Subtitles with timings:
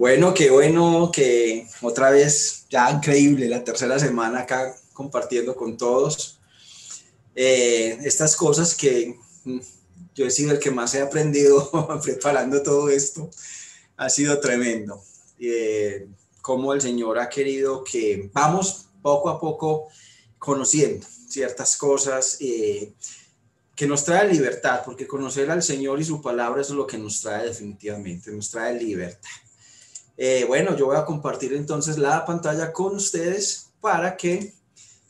[0.00, 6.40] Bueno, qué bueno que otra vez, ya increíble, la tercera semana acá compartiendo con todos
[7.34, 9.58] eh, estas cosas que mm,
[10.14, 11.70] yo he sido el que más he aprendido
[12.02, 13.28] preparando todo esto.
[13.98, 15.04] Ha sido tremendo.
[15.38, 16.08] Eh,
[16.40, 19.88] cómo el Señor ha querido que vamos poco a poco
[20.38, 22.94] conociendo ciertas cosas eh,
[23.76, 27.20] que nos trae libertad, porque conocer al Señor y su palabra es lo que nos
[27.20, 29.28] trae definitivamente, nos trae libertad.
[30.22, 34.52] Eh, bueno, yo voy a compartir entonces la pantalla con ustedes para que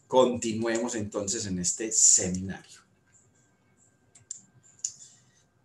[0.07, 2.79] continuemos entonces en este seminario.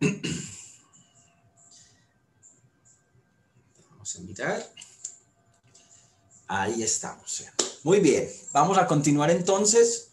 [3.90, 4.68] Vamos a mirar.
[6.48, 7.44] Ahí estamos.
[7.84, 10.08] Muy bien, vamos a continuar entonces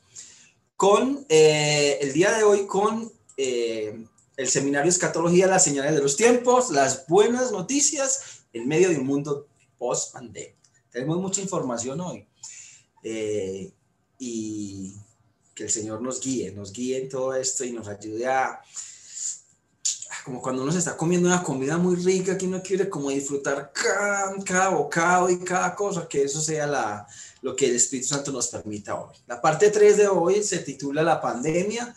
[0.75, 4.05] con eh, el día de hoy con eh,
[4.37, 9.05] el seminario Escatología, las señales de los tiempos, las buenas noticias en medio de un
[9.05, 10.55] mundo post pandemia.
[10.91, 12.27] Tenemos mucha información hoy
[13.03, 13.71] eh,
[14.19, 14.95] y
[15.53, 18.61] que el Señor nos guíe, nos guíe en todo esto y nos ayude a,
[20.23, 23.71] como cuando uno se está comiendo una comida muy rica que uno quiere como disfrutar
[23.73, 27.07] cada, cada bocado y cada cosa, que eso sea la,
[27.41, 29.15] lo que el Espíritu Santo nos permita hoy.
[29.27, 31.93] La parte 3 de hoy se titula La pandemia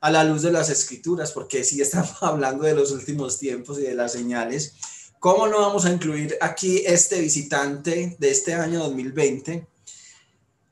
[0.00, 3.82] a la luz de las escrituras, porque si estamos hablando de los últimos tiempos y
[3.82, 4.74] de las señales
[5.18, 9.66] ¿Cómo no vamos a incluir aquí este visitante de este año 2020?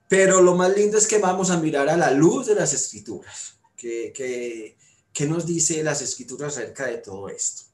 [0.09, 3.59] Pero lo más lindo es que vamos a mirar a la luz de las escrituras.
[3.77, 4.13] ¿Qué,
[5.13, 7.65] qué, nos dice las escrituras acerca de todo esto?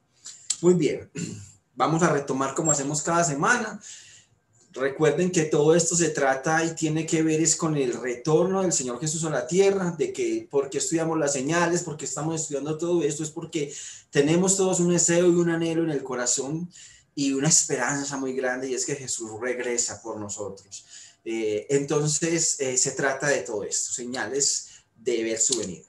[0.63, 1.11] Muy bien,
[1.75, 3.79] vamos a retomar como hacemos cada semana.
[4.75, 8.73] Recuerden que todo esto se trata y tiene que ver es con el retorno del
[8.73, 13.03] Señor Jesús a la tierra, de que porque estudiamos las señales, porque estamos estudiando todo
[13.03, 13.75] esto, es porque
[14.11, 16.71] tenemos todos un deseo y un anhelo en el corazón
[17.15, 20.87] y una esperanza muy grande y es que Jesús regresa por nosotros.
[21.25, 25.85] Eh, entonces eh, se trata de todo esto, señales de ver su venida.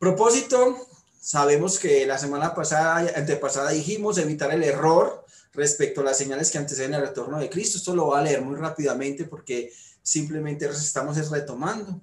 [0.00, 0.88] Propósito,
[1.20, 5.24] sabemos que la semana pasada, antepasada dijimos evitar el error
[5.60, 7.78] respecto a las señales que anteceden el retorno de Cristo.
[7.78, 9.72] Esto lo voy a leer muy rápidamente porque
[10.02, 12.00] simplemente estamos retomando.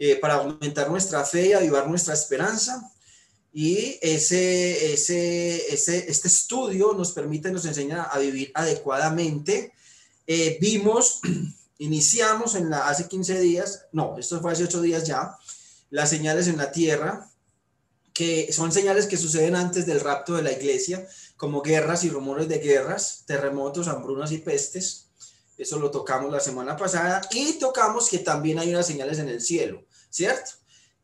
[0.00, 2.88] Eh, para aumentar nuestra fe y avivar nuestra esperanza.
[3.52, 9.72] Y ese, ese, ese, este estudio nos permite, nos enseña a vivir adecuadamente.
[10.24, 11.20] Eh, vimos,
[11.78, 15.36] iniciamos en la, hace 15 días, no, esto fue hace 8 días ya,
[15.90, 17.28] las señales en la tierra,
[18.18, 21.06] que son señales que suceden antes del rapto de la iglesia,
[21.36, 25.06] como guerras y rumores de guerras, terremotos, hambrunas y pestes.
[25.56, 29.40] Eso lo tocamos la semana pasada y tocamos que también hay unas señales en el
[29.40, 30.50] cielo, ¿cierto?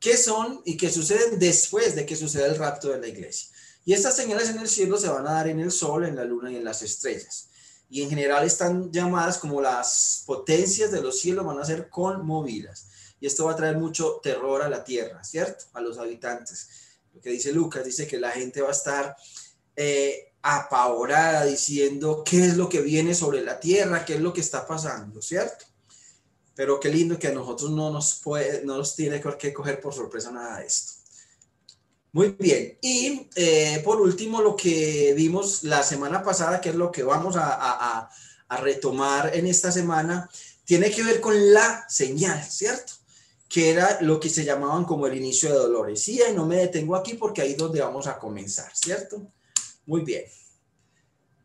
[0.01, 3.49] ¿Qué son y qué suceden después de que suceda el rapto de la iglesia?
[3.85, 6.25] Y estas señales en el cielo se van a dar en el sol, en la
[6.25, 7.49] luna y en las estrellas.
[7.89, 12.87] Y en general están llamadas como las potencias de los cielos van a ser conmovidas.
[13.21, 15.67] Y esto va a traer mucho terror a la tierra, ¿cierto?
[15.75, 16.69] A los habitantes.
[17.15, 19.17] Lo que dice Lucas, dice que la gente va a estar
[19.77, 24.41] eh, apavorada diciendo qué es lo que viene sobre la tierra, qué es lo que
[24.41, 25.65] está pasando, ¿cierto?
[26.55, 29.95] Pero qué lindo que a nosotros no nos, puede, no nos tiene que coger por
[29.95, 30.93] sorpresa nada de esto.
[32.13, 32.79] Muy bien.
[32.81, 37.37] Y eh, por último, lo que vimos la semana pasada, que es lo que vamos
[37.37, 38.11] a, a,
[38.49, 40.29] a retomar en esta semana,
[40.65, 42.93] tiene que ver con la señal, ¿cierto?
[43.55, 46.09] Que era lo que se llamaban como el inicio de dolores.
[46.09, 49.31] Y no me detengo aquí porque ahí es donde vamos a comenzar, ¿cierto?
[49.87, 50.25] Muy bien.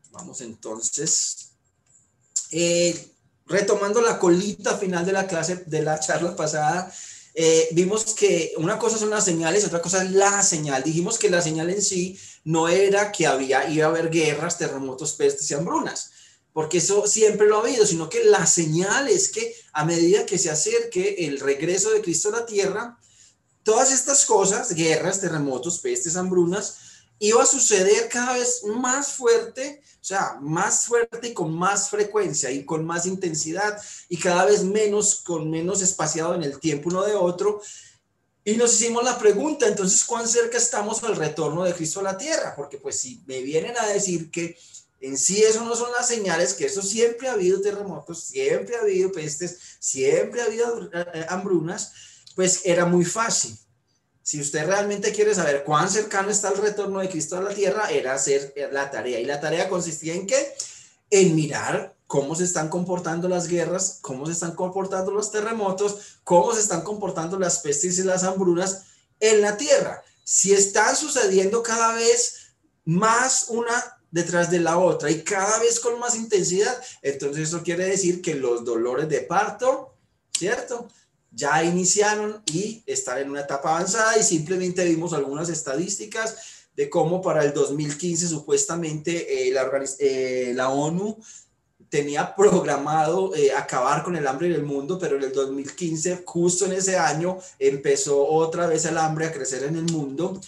[0.10, 1.52] Vamos entonces.
[2.50, 3.14] Eh,
[3.46, 6.92] retomando la colita final de la clase, de la charla pasada,
[7.36, 10.82] eh, vimos que una cosa son las señales, otra cosa es la señal.
[10.82, 15.14] Dijimos que la señal en sí no era que había, iba a haber guerras, terremotos,
[15.14, 16.10] pestes y hambrunas,
[16.60, 20.38] porque eso siempre lo ha habido, sino que la señal es que a medida que
[20.38, 23.00] se acerque el regreso de Cristo a la tierra,
[23.64, 26.76] todas estas cosas, guerras, terremotos, pestes, hambrunas,
[27.18, 32.52] iba a suceder cada vez más fuerte, o sea, más fuerte y con más frecuencia
[32.52, 37.04] y con más intensidad y cada vez menos, con menos espaciado en el tiempo uno
[37.04, 37.62] de otro.
[38.44, 42.18] Y nos hicimos la pregunta, entonces, ¿cuán cerca estamos al retorno de Cristo a la
[42.18, 42.54] tierra?
[42.54, 44.58] Porque pues si me vienen a decir que
[45.02, 48.82] en sí eso no son las señales, que eso siempre ha habido terremotos, siempre ha
[48.82, 51.94] habido pestes, siempre ha habido eh, hambrunas,
[52.36, 53.58] pues era muy fácil
[54.30, 57.90] si usted realmente quiere saber cuán cercano está el retorno de Cristo a la tierra,
[57.90, 59.20] era hacer la tarea.
[59.20, 60.54] ¿Y la tarea consistía en qué?
[61.10, 66.54] En mirar cómo se están comportando las guerras, cómo se están comportando los terremotos, cómo
[66.54, 68.84] se están comportando las pestes y las hambrunas
[69.20, 70.04] en la tierra.
[70.24, 72.54] Si están sucediendo cada vez
[72.86, 76.76] más una detrás de la otra y cada vez con más intensidad.
[77.02, 79.94] Entonces eso quiere decir que los dolores de parto,
[80.38, 80.88] ¿cierto?
[81.32, 86.36] Ya iniciaron y están en una etapa avanzada y simplemente vimos algunas estadísticas
[86.76, 89.70] de cómo para el 2015 supuestamente eh, la,
[90.00, 91.18] eh, la, ONU
[91.90, 96.66] tenía programado eh, acabar con el hambre en el mundo, pero en el 2015, justo
[96.66, 100.40] en ese año, empezó otra vez el hambre a crecer en el mundo.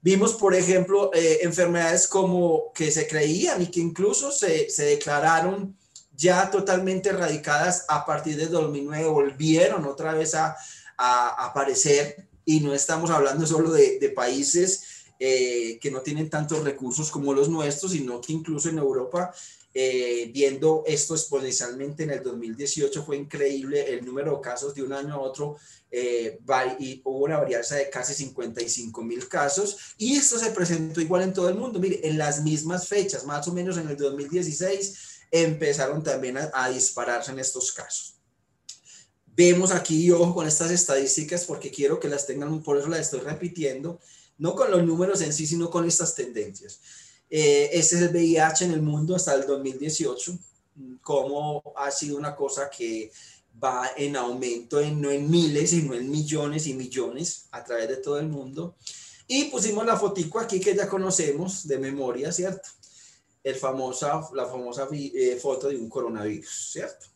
[0.00, 5.76] Vimos, por ejemplo, eh, enfermedades como que se creían y que incluso se, se, declararon
[6.16, 10.56] ya totalmente erradicadas a partir de 2009, volvieron otra vez a,
[10.96, 12.28] aparecer.
[12.44, 17.34] Y no estamos hablando solo de, de países eh, que no tienen tantos recursos como
[17.34, 19.32] los nuestros, sino que incluso en Europa
[19.80, 24.92] eh, viendo esto exponencialmente en el 2018 fue increíble el número de casos de un
[24.92, 25.56] año a otro
[25.88, 26.40] eh,
[26.80, 31.32] y hubo una varianza de casi 55 mil casos y esto se presentó igual en
[31.32, 31.78] todo el mundo.
[31.78, 36.70] Mire, en las mismas fechas, más o menos en el 2016, empezaron también a, a
[36.70, 38.16] dispararse en estos casos.
[39.26, 43.20] Vemos aquí, ojo con estas estadísticas porque quiero que las tengan, por eso las estoy
[43.20, 44.00] repitiendo,
[44.38, 46.80] no con los números en sí, sino con estas tendencias.
[47.30, 50.38] Eh, es el VIH en el mundo hasta el 2018,
[51.02, 53.10] como ha sido una cosa que
[53.62, 57.96] va en aumento, en, no en miles, sino en millones y millones a través de
[57.96, 58.76] todo el mundo.
[59.26, 62.68] Y pusimos la fotico aquí que ya conocemos de memoria, ¿cierto?
[63.44, 67.06] La famosa eh, foto de un coronavirus, ¿cierto?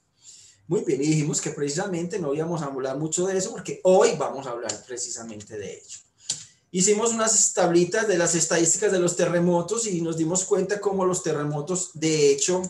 [0.68, 4.10] Muy bien, y dijimos que precisamente no íbamos a hablar mucho de eso porque hoy
[4.18, 5.98] vamos a hablar precisamente de ello.
[6.74, 11.22] Hicimos unas tablitas de las estadísticas de los terremotos y nos dimos cuenta cómo los
[11.22, 12.62] terremotos, de hecho,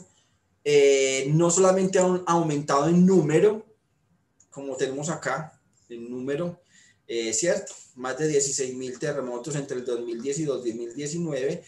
[0.64, 3.64] eh, no solamente han aumentado en número,
[4.50, 5.56] como tenemos acá,
[5.88, 6.60] en número,
[7.06, 7.72] eh, ¿cierto?
[7.94, 11.62] Más de 16 mil terremotos entre el 2010 y 2019,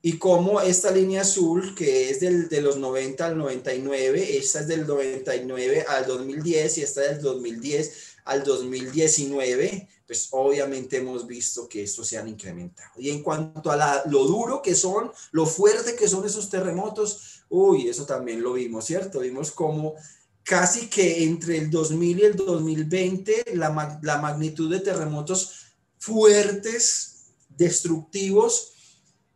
[0.00, 4.68] y como esta línea azul, que es del, de los 90 al 99, esta es
[4.68, 11.68] del 99 al 2010 y esta es del 2010 al 2019, pues obviamente hemos visto
[11.68, 12.92] que estos se han incrementado.
[12.98, 17.88] Y en cuanto a lo duro que son, lo fuerte que son esos terremotos, uy,
[17.88, 19.20] eso también lo vimos, ¿cierto?
[19.20, 19.94] Vimos como
[20.42, 25.66] casi que entre el 2000 y el 2020 la, la magnitud de terremotos
[25.98, 28.72] fuertes, destructivos,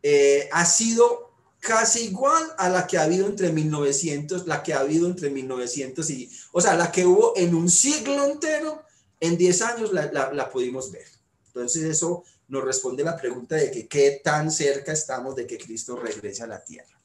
[0.03, 1.26] eh, ha sido
[1.59, 6.09] casi igual a la que ha habido entre 1900, la que ha habido entre 1900
[6.09, 8.83] y, o sea, la que hubo en un siglo entero
[9.19, 11.07] en 10 años la, la, pudimos ver.
[11.47, 15.95] Entonces eso nos responde la pregunta de que qué tan cerca estamos de que Cristo
[15.95, 16.99] regrese a la tierra.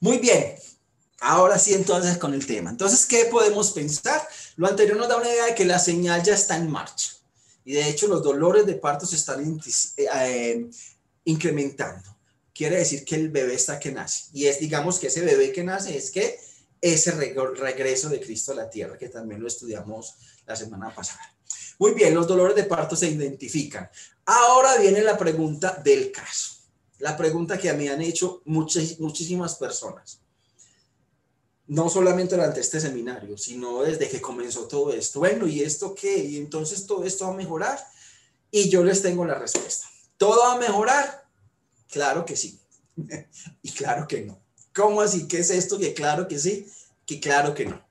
[0.00, 0.56] Muy bien,
[1.20, 2.70] ahora sí entonces con el tema.
[2.70, 4.26] Entonces, ¿qué podemos pensar?
[4.56, 7.12] Lo anterior nos da una idea de que la señal ya está en marcha.
[7.64, 9.60] Y de hecho los dolores de parto se están
[9.96, 10.70] eh,
[11.24, 12.15] incrementando.
[12.56, 14.30] Quiere decir que el bebé está que nace.
[14.32, 16.40] Y es, digamos, que ese bebé que nace es que
[16.80, 20.14] ese regreso de Cristo a la tierra, que también lo estudiamos
[20.46, 21.20] la semana pasada.
[21.78, 23.90] Muy bien, los dolores de parto se identifican.
[24.24, 26.52] Ahora viene la pregunta del caso.
[26.98, 30.20] La pregunta que mí han hecho muchas, muchísimas personas.
[31.66, 35.18] No solamente durante este seminario, sino desde que comenzó todo esto.
[35.18, 36.16] Bueno, ¿y esto qué?
[36.16, 37.78] ¿Y entonces todo esto va a mejorar?
[38.50, 39.86] Y yo les tengo la respuesta.
[40.16, 41.25] ¿Todo va a mejorar?
[41.90, 42.60] Claro que sí.
[43.62, 44.40] y claro que no.
[44.74, 45.26] ¿Cómo así?
[45.28, 45.78] ¿Qué es esto?
[45.78, 46.66] Que claro que sí,
[47.04, 47.84] que claro que no.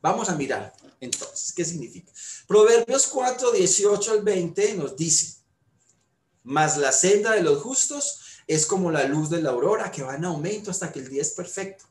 [0.00, 2.12] Vamos a mirar entonces, ¿qué significa?
[2.46, 5.36] Proverbios 4, 18 al 20 nos dice,
[6.42, 10.14] mas la senda de los justos es como la luz de la aurora que va
[10.14, 11.84] en aumento hasta que el día es perfecto.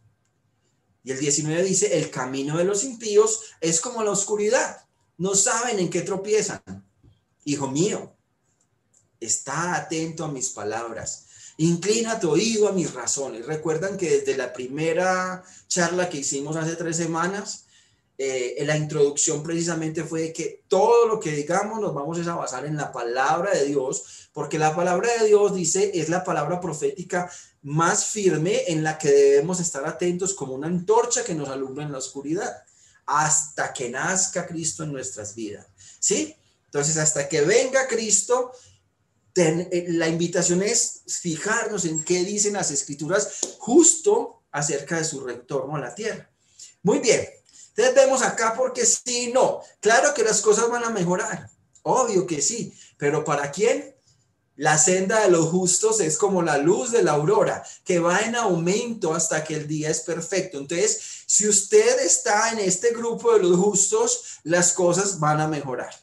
[1.04, 4.88] Y el 19 dice, el camino de los impíos es como la oscuridad,
[5.18, 6.62] no saben en qué tropiezan.
[7.44, 8.16] Hijo mío,
[9.20, 11.25] está atento a mis palabras,
[11.58, 13.46] inclina tu oído a mis razones.
[13.46, 17.66] Recuerdan que desde la primera charla que hicimos hace tres semanas,
[18.18, 22.66] eh, la introducción precisamente fue de que todo lo que digamos nos vamos a basar
[22.66, 27.30] en la palabra de Dios, porque la palabra de Dios dice es la palabra profética
[27.62, 31.92] más firme en la que debemos estar atentos como una antorcha que nos alumbra en
[31.92, 32.64] la oscuridad,
[33.06, 35.66] hasta que nazca Cristo en nuestras vidas.
[36.00, 36.36] ¿Sí?
[36.66, 38.52] Entonces, hasta que venga Cristo,
[39.36, 45.76] eh, la invitación es fijarnos en qué dicen las escrituras justo acerca de su retorno
[45.76, 46.30] a la tierra.
[46.84, 47.28] Muy bien,
[47.70, 49.62] entonces vemos acá porque sí, no.
[49.82, 51.50] Claro que las cosas van a mejorar,
[51.84, 53.96] obvio que sí, pero ¿para quién?
[54.56, 58.38] La senda de los justos es como la luz de la aurora, que va en
[58.38, 60.58] aumento hasta que el día es perfecto.
[60.58, 65.94] Entonces, si usted está en este grupo de los justos, las cosas van a mejorar,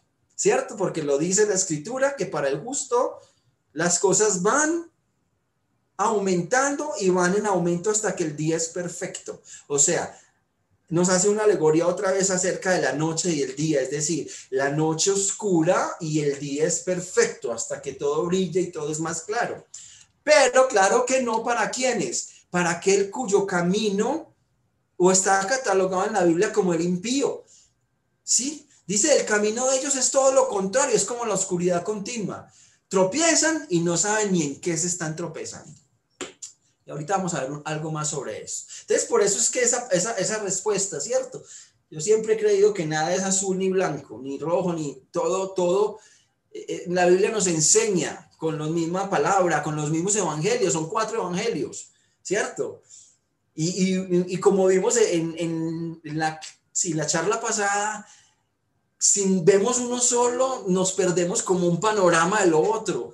[0.42, 0.76] ¿cierto?
[0.76, 3.20] Porque lo dice la escritura, que para el justo
[3.74, 4.90] las cosas van
[5.96, 9.40] aumentando y van en aumento hasta que el día es perfecto.
[9.68, 10.18] O sea,
[10.88, 14.28] nos hace una alegoría otra vez acerca de la noche y el día, es decir,
[14.50, 18.98] la noche oscura y el día es perfecto hasta que todo brille y todo es
[18.98, 19.64] más claro.
[20.24, 24.34] Pero claro que no para quienes, para aquel cuyo camino
[24.96, 27.44] o está catalogado en la Biblia como el impío.
[28.24, 28.66] ¿Sí?
[28.86, 32.50] Dice, el camino de ellos es todo lo contrario, es como la oscuridad continua.
[32.88, 35.72] Tropiezan y no saben ni en qué se están tropezando.
[36.84, 38.64] Y ahorita vamos a ver algo más sobre eso.
[38.82, 41.42] Entonces, por eso es que esa, esa, esa respuesta, ¿cierto?
[41.90, 45.98] Yo siempre he creído que nada es azul ni blanco, ni rojo, ni todo, todo.
[46.50, 50.88] Eh, eh, la Biblia nos enseña con la misma palabra, con los mismos evangelios, son
[50.88, 52.82] cuatro evangelios, ¿cierto?
[53.54, 56.40] Y, y, y como vimos en, en, la,
[56.72, 58.06] sí, la charla pasada,
[59.02, 63.12] si vemos uno solo, nos perdemos como un panorama del otro.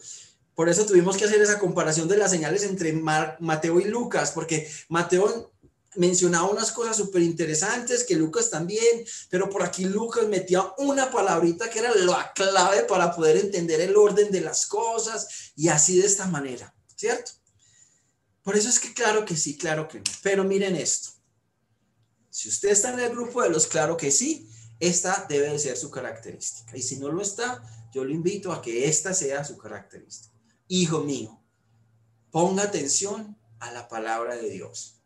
[0.55, 4.71] Por eso tuvimos que hacer esa comparación de las señales entre Mateo y Lucas, porque
[4.91, 5.51] Mateo
[5.95, 11.71] mencionaba unas cosas súper interesantes, que Lucas también, pero por aquí Lucas metía una palabrita
[11.71, 16.07] que era la clave para poder entender el orden de las cosas y así de
[16.07, 17.31] esta manera, ¿cierto?
[18.43, 20.05] Por eso es que claro que sí, claro que no.
[20.23, 21.13] Pero miren esto.
[22.29, 24.47] Si usted está en el grupo de los claro que sí,
[24.81, 26.77] esta debe de ser su característica.
[26.77, 31.01] Y si no lo está, yo lo invito a que esta sea su característica hijo
[31.01, 31.43] mío,
[32.31, 35.01] ponga atención a la palabra de Dios.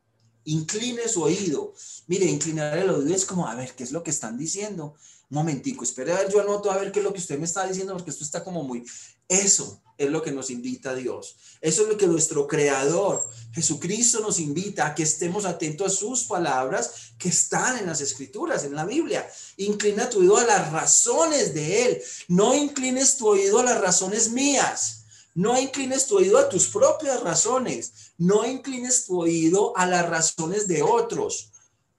[0.45, 1.73] Incline su oído.
[2.09, 4.97] Mire, inclinar el oído es como, a ver, ¿qué es lo que están diciendo?
[5.31, 7.45] Un momentico, espere a ver, yo anoto a ver qué es lo que usted me
[7.45, 8.85] está diciendo, porque esto está como muy...
[9.29, 11.37] Eso es lo que nos invita a Dios.
[11.61, 16.25] Eso es lo que nuestro Creador, Jesucristo, nos invita a que estemos atentos a sus
[16.25, 19.29] palabras que están en las Escrituras, en la Biblia.
[19.57, 22.03] Inclina tu oído a las razones de Él.
[22.29, 25.03] No inclines tu oído a las razones mías
[25.35, 28.13] no inclines tu oído a tus propias razones.
[28.19, 31.52] No inclines tu oído a las razones de otros.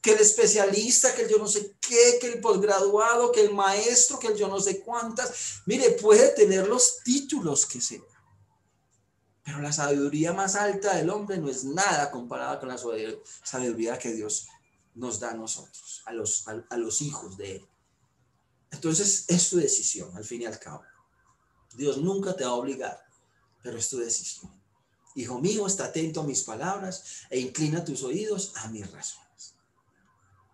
[0.04, 4.20] Que el especialista, que el yo no sé qué, que el posgraduado, que el maestro,
[4.20, 5.62] que el yo no sé cuántas.
[5.66, 8.02] Mire, puede tener los títulos que sea.
[9.44, 14.14] Pero la sabiduría más alta del hombre no es nada comparada con la sabiduría que
[14.14, 14.48] Dios
[14.94, 17.68] nos da a nosotros, a los, a los hijos de Él.
[18.70, 20.84] Entonces, es tu decisión, al fin y al cabo.
[21.74, 23.04] Dios nunca te va a obligar
[23.64, 24.52] pero es tu decisión.
[25.16, 29.23] Hijo mío, está atento a mis palabras e inclina tus oídos a mis razones.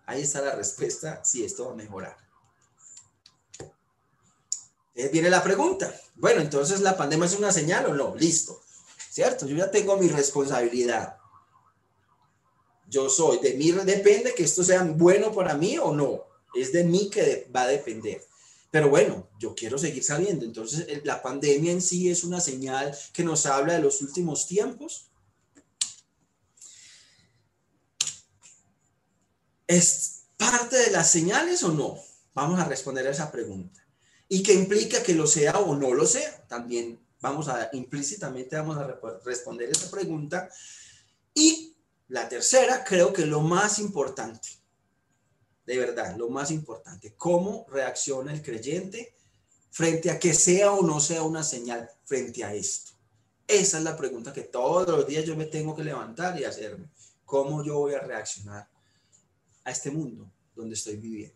[0.10, 2.18] Ahí está la respuesta si esto va a mejorar.
[4.96, 5.94] Eh, viene la pregunta.
[6.16, 8.16] Bueno, entonces la pandemia es una señal o no?
[8.16, 8.60] Listo.
[9.12, 9.46] ¿Cierto?
[9.46, 11.16] Yo ya tengo mi responsabilidad.
[12.88, 16.26] Yo soy, de mí depende que esto sea bueno para mí o no.
[16.56, 18.26] Es de mí que va a depender.
[18.72, 20.44] Pero bueno, yo quiero seguir saliendo.
[20.44, 25.09] Entonces, la pandemia en sí es una señal que nos habla de los últimos tiempos.
[29.70, 32.00] ¿Es parte de las señales o no?
[32.34, 33.86] Vamos a responder a esa pregunta.
[34.28, 36.44] ¿Y qué implica que lo sea o no lo sea?
[36.48, 40.50] También vamos a, implícitamente vamos a responder esa pregunta.
[41.36, 41.76] Y
[42.08, 44.50] la tercera, creo que lo más importante,
[45.68, 49.14] de verdad, lo más importante, cómo reacciona el creyente
[49.70, 52.94] frente a que sea o no sea una señal frente a esto.
[53.48, 56.90] Esa es la pregunta que todos los días yo me tengo que levantar y hacerme.
[57.24, 58.68] ¿Cómo yo voy a reaccionar
[59.70, 61.36] a este mundo donde estoy viviendo?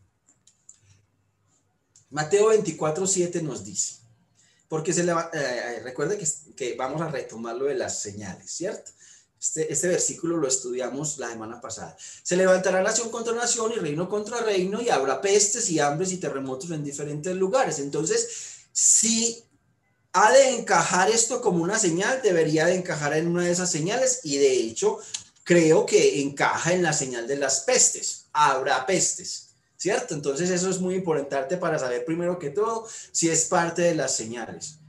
[2.10, 3.96] Mateo 24, 7 nos dice,
[4.68, 8.92] porque se le, eh, recuerde que, que vamos a retomar lo de las señales, ¿cierto?
[9.44, 11.98] Este, este, versículo lo estudiamos la semana pasada.
[12.00, 16.18] Se levantará nación contra nación y reino contra reino y habrá pestes y hambres y
[16.18, 17.80] terremotos en diferentes lugares.
[17.80, 18.30] Entonces,
[18.72, 19.44] si
[20.14, 24.22] ha de encajar esto como una señal, debería de encajar en una de esas señales
[24.24, 25.00] y de hecho
[25.44, 28.28] creo que encaja en la señal de las pestes.
[28.34, 29.50] Habrá pestes.
[29.78, 30.14] ¿Cierto?
[30.14, 34.16] Entonces eso es muy importante para saber primero que todo si es parte de las
[34.16, 34.80] señales.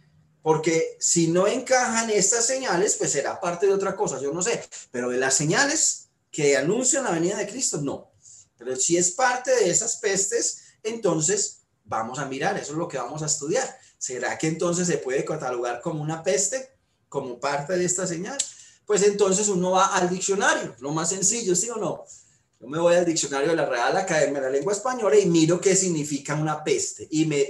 [0.41, 4.63] Porque si no encajan estas señales, pues será parte de otra cosa, yo no sé.
[4.93, 8.13] Pero de las señales que anuncian la venida de Cristo, no.
[8.57, 12.99] Pero si es parte de esas pestes, entonces vamos a mirar, eso es lo que
[12.99, 13.79] vamos a estudiar.
[13.99, 16.71] ¿Será que entonces se puede catalogar como una peste,
[17.09, 18.39] como parte de esta señal?
[18.87, 22.05] Pues entonces uno va al diccionario, lo más sencillo, ¿sí o no?
[22.61, 25.61] Yo me voy al diccionario de la Real Academia de la Lengua Española y miro
[25.61, 27.49] qué significa una peste y me,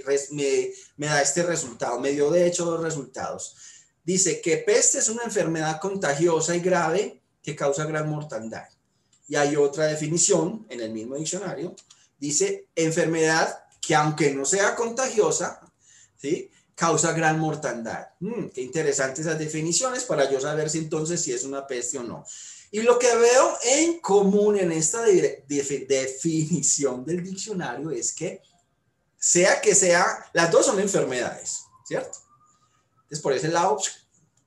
[0.97, 3.57] me, da este resultado, me dio de hecho dos resultados.
[4.03, 8.65] Dice que peste es una enfermedad contagiosa y grave que causa gran mortandad.
[9.29, 11.75] Y hay otra definición en el mismo diccionario,
[12.19, 15.61] dice enfermedad que aunque no sea contagiosa,
[16.17, 16.51] ¿sí?
[16.75, 18.09] Causa gran mortandad.
[18.21, 22.03] Mm, qué interesantes esas definiciones para yo saber si entonces si es una peste o
[22.03, 22.25] no.
[22.71, 28.43] Y lo que veo en común en esta definición del diccionario es que
[29.17, 32.19] sea que sea, las dos son enfermedades, ¿cierto?
[33.03, 33.79] Entonces por ese lado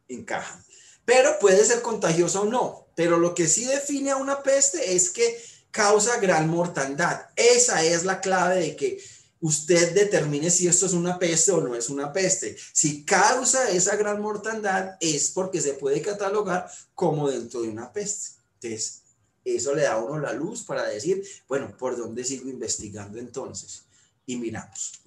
[0.07, 0.63] encajan.
[1.05, 2.87] Pero puede ser contagiosa o no.
[2.95, 5.41] Pero lo que sí define a una peste es que
[5.71, 7.27] causa gran mortandad.
[7.35, 9.01] Esa es la clave de que
[9.41, 12.57] usted determine si esto es una peste o no es una peste.
[12.73, 18.37] Si causa esa gran mortandad es porque se puede catalogar como dentro de una peste.
[18.55, 19.01] Entonces,
[19.43, 23.83] eso le da a uno la luz para decir, bueno, ¿por dónde sigo investigando entonces?
[24.25, 24.99] Y miramos.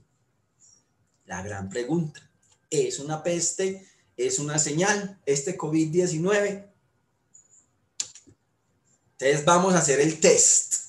[1.27, 2.21] La gran pregunta,
[2.71, 3.87] ¿es una peste?
[4.17, 5.21] ¿Es una señal?
[5.27, 6.67] ¿Este COVID-19?
[9.19, 10.80] Entonces vamos a hacer el test.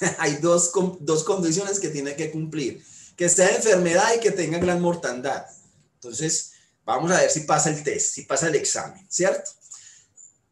[0.18, 2.84] hay dos, dos condiciones que tiene que cumplir.
[3.16, 5.46] Que sea enfermedad y que tenga gran mortandad.
[5.94, 6.52] Entonces,
[6.84, 9.50] vamos a ver si pasa el test, si pasa el examen, ¿cierto?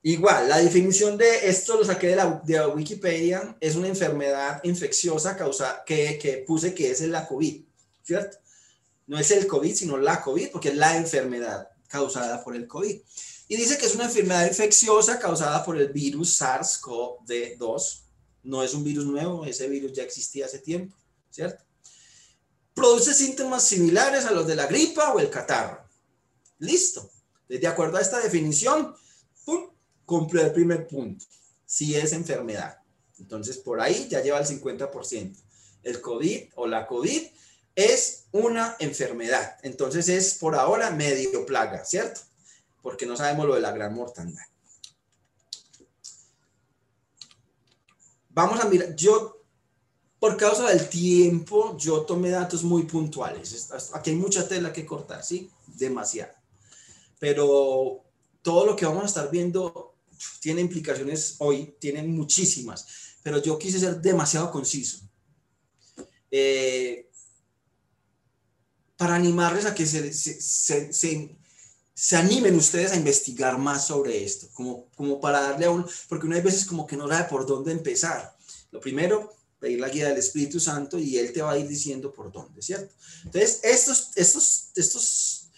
[0.04, 5.36] Igual, la definición de esto lo saqué de la, de Wikipedia, es una enfermedad infecciosa
[5.36, 7.62] causa, que, que puse que es la COVID,
[8.02, 8.38] ¿cierto?
[9.06, 13.00] No es el COVID, sino la COVID, porque es la enfermedad causada por el COVID.
[13.48, 18.01] Y dice que es una enfermedad infecciosa causada por el virus SARS-CoV-2,
[18.42, 20.96] no es un virus nuevo, ese virus ya existía hace tiempo,
[21.30, 21.64] ¿cierto?
[22.74, 25.86] Produce síntomas similares a los de la gripa o el catarro.
[26.58, 27.10] Listo.
[27.48, 28.94] De acuerdo a esta definición,
[30.06, 31.24] cumple el primer punto.
[31.66, 32.78] Si es enfermedad.
[33.18, 35.36] Entonces, por ahí ya lleva el 50%.
[35.82, 37.22] El COVID o la COVID
[37.74, 39.58] es una enfermedad.
[39.62, 42.20] Entonces es por ahora medio plaga, ¿cierto?
[42.82, 44.44] Porque no sabemos lo de la gran mortandad.
[48.34, 49.44] Vamos a mirar, yo,
[50.18, 53.68] por causa del tiempo, yo tomé datos muy puntuales.
[53.94, 55.50] Aquí hay mucha tela que cortar, ¿sí?
[55.66, 56.32] Demasiado.
[57.18, 58.04] Pero
[58.40, 59.94] todo lo que vamos a estar viendo
[60.40, 62.86] tiene implicaciones hoy, tiene muchísimas,
[63.22, 64.98] pero yo quise ser demasiado conciso.
[66.30, 67.10] Eh,
[68.96, 71.36] para animarles a que se, se, se, se,
[72.16, 76.40] animen ustedes a investigar más sobre esto, como, como para darle a uno, porque una
[76.40, 78.36] veces como que no sabe por dónde empezar.
[78.70, 82.12] Lo primero, pedir la guía del Espíritu Santo y Él te va a ir diciendo
[82.12, 82.94] por dónde, ¿cierto?
[83.24, 85.50] Entonces, estos, estos, estos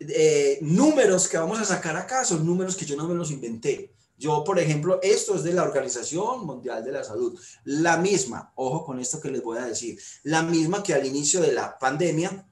[0.00, 3.94] eh, números que vamos a sacar acá son números que yo no me los inventé.
[4.18, 8.84] Yo, por ejemplo, esto es de la Organización Mundial de la Salud, la misma, ojo
[8.84, 12.46] con esto que les voy a decir, la misma que al inicio de la pandemia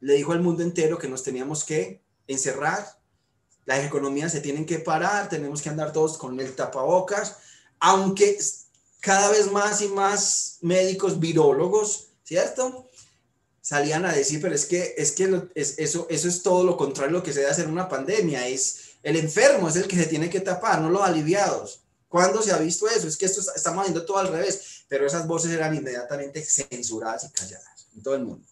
[0.00, 2.96] le dijo al mundo entero que nos teníamos que encerrar,
[3.64, 7.36] las economías se tienen que parar, tenemos que andar todos con el tapabocas,
[7.80, 8.38] aunque
[9.00, 12.88] cada vez más y más médicos virólogos, ¿cierto?
[13.60, 17.18] Salían a decir, pero es que, es que eso, eso es todo lo contrario a
[17.18, 20.06] lo que se debe hacer en una pandemia, es el enfermo, es el que se
[20.06, 21.80] tiene que tapar, no los aliviados.
[22.08, 23.08] ¿Cuándo se ha visto eso?
[23.08, 27.30] Es que esto estamos haciendo todo al revés, pero esas voces eran inmediatamente censuradas y
[27.30, 28.46] calladas en todo el mundo.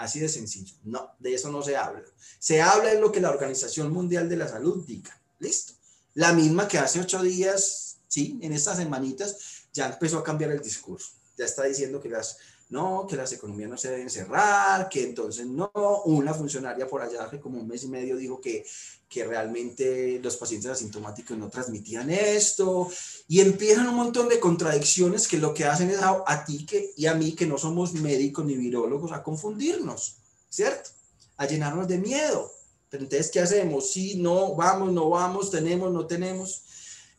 [0.00, 0.74] Así de sencillo.
[0.84, 2.02] No, de eso no se habla.
[2.38, 5.14] Se habla de lo que la Organización Mundial de la Salud diga.
[5.38, 5.74] Listo.
[6.14, 10.60] La misma que hace ocho días, sí, en estas semanitas, ya empezó a cambiar el
[10.60, 11.12] discurso.
[11.36, 12.38] Ya está diciendo que las,
[12.70, 15.70] no, que las economías no se deben cerrar, que entonces no.
[16.06, 18.64] Una funcionaria por allá hace como un mes y medio dijo que
[19.10, 22.88] que realmente los pacientes asintomáticos no transmitían esto,
[23.26, 27.06] y empiezan un montón de contradicciones que lo que hacen es a, ti que, y
[27.06, 30.14] a mí, que no somos médicos ni virólogos, a confundirnos,
[30.48, 30.90] ¿cierto?
[31.38, 32.52] A llenarnos de miedo.
[32.88, 33.90] Pero entonces, ¿qué hacemos?
[33.90, 36.62] Sí, no, vamos, no vamos, tenemos, no tenemos.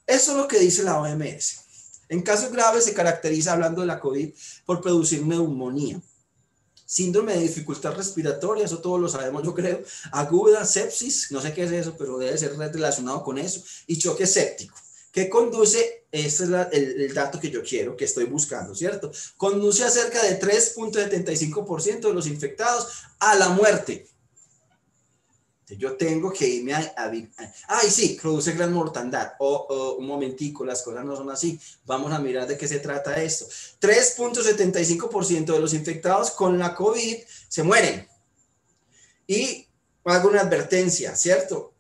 [0.08, 1.60] Eso es lo que dice la OMS.
[2.08, 4.34] En casos graves se caracteriza, hablando de la COVID,
[4.66, 6.02] por producir neumonía
[6.92, 11.64] síndrome de dificultad respiratoria, eso todos lo sabemos, yo creo, aguda, sepsis, no sé qué
[11.64, 14.76] es eso, pero debe ser relacionado con eso, y choque séptico.
[15.10, 16.04] ¿Qué conduce?
[16.12, 19.10] Este es el, el, dato que yo quiero, que estoy buscando, ¿cierto?
[19.38, 22.88] Conduce a cerca de 3.75% de los infectados
[23.20, 24.11] a la muerte
[25.78, 26.94] yo tengo que irme a,
[27.68, 29.34] ay, sí, produce gran mortandad.
[29.40, 31.60] O un momentico, las cosas no son así.
[31.86, 33.46] Vamos a mirar de qué se trata esto.
[33.80, 38.08] 3.75% de los infectados con la COVID se mueren.
[39.28, 39.68] Y
[40.06, 41.74] hago una advertencia, ¿cierto?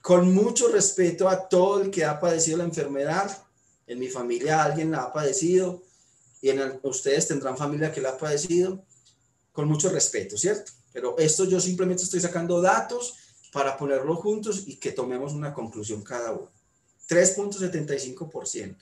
[0.00, 3.44] Con mucho respeto a todo el que ha padecido la enfermedad.
[3.86, 5.82] En mi familia alguien la ha padecido
[6.40, 8.84] y en ustedes tendrán familia que la ha padecido.
[9.52, 10.72] Con mucho respeto, ¿cierto?
[10.94, 13.16] Pero esto yo simplemente estoy sacando datos
[13.52, 16.52] para ponerlos juntos y que tomemos una conclusión cada uno.
[17.08, 18.76] 3.75%,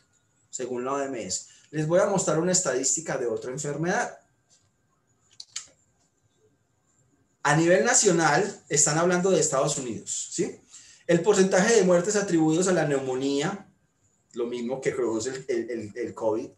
[0.51, 1.49] según la OMS.
[1.71, 4.19] Les voy a mostrar una estadística de otra enfermedad.
[7.43, 10.61] A nivel nacional, están hablando de Estados Unidos, ¿sí?
[11.07, 13.67] El porcentaje de muertes atribuidos a la neumonía,
[14.35, 16.49] lo mismo que produce el, el, COVID,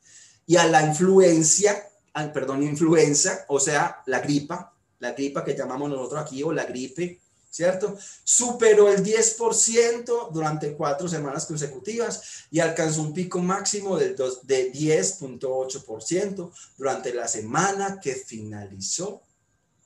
[0.46, 1.88] y a la influencia,
[2.34, 4.73] perdón, influenza, o sea, la gripa,
[5.04, 7.96] la gripa que llamamos nosotros aquí, o la gripe, ¿cierto?
[8.24, 16.52] Superó el 10% durante cuatro semanas consecutivas y alcanzó un pico máximo de, de 10.8%
[16.78, 19.22] durante la semana que finalizó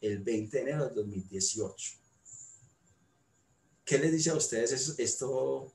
[0.00, 1.92] el 20 de enero del 2018.
[3.84, 5.72] ¿Qué les dice a ustedes esto,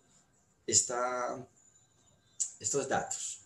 [2.59, 3.39] estos datos?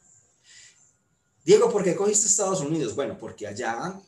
[1.44, 2.94] Diego, ¿por qué cogiste Estados Unidos?
[2.94, 4.00] Bueno, porque allá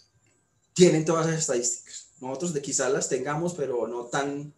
[0.79, 2.07] tienen todas las estadísticas.
[2.21, 4.53] Nosotros de quizás las tengamos, pero no tan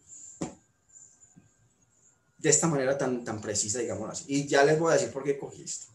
[2.37, 4.25] de esta manera tan, tan precisa, digamos así.
[4.27, 5.87] Y ya les voy a decir por qué cogí esto.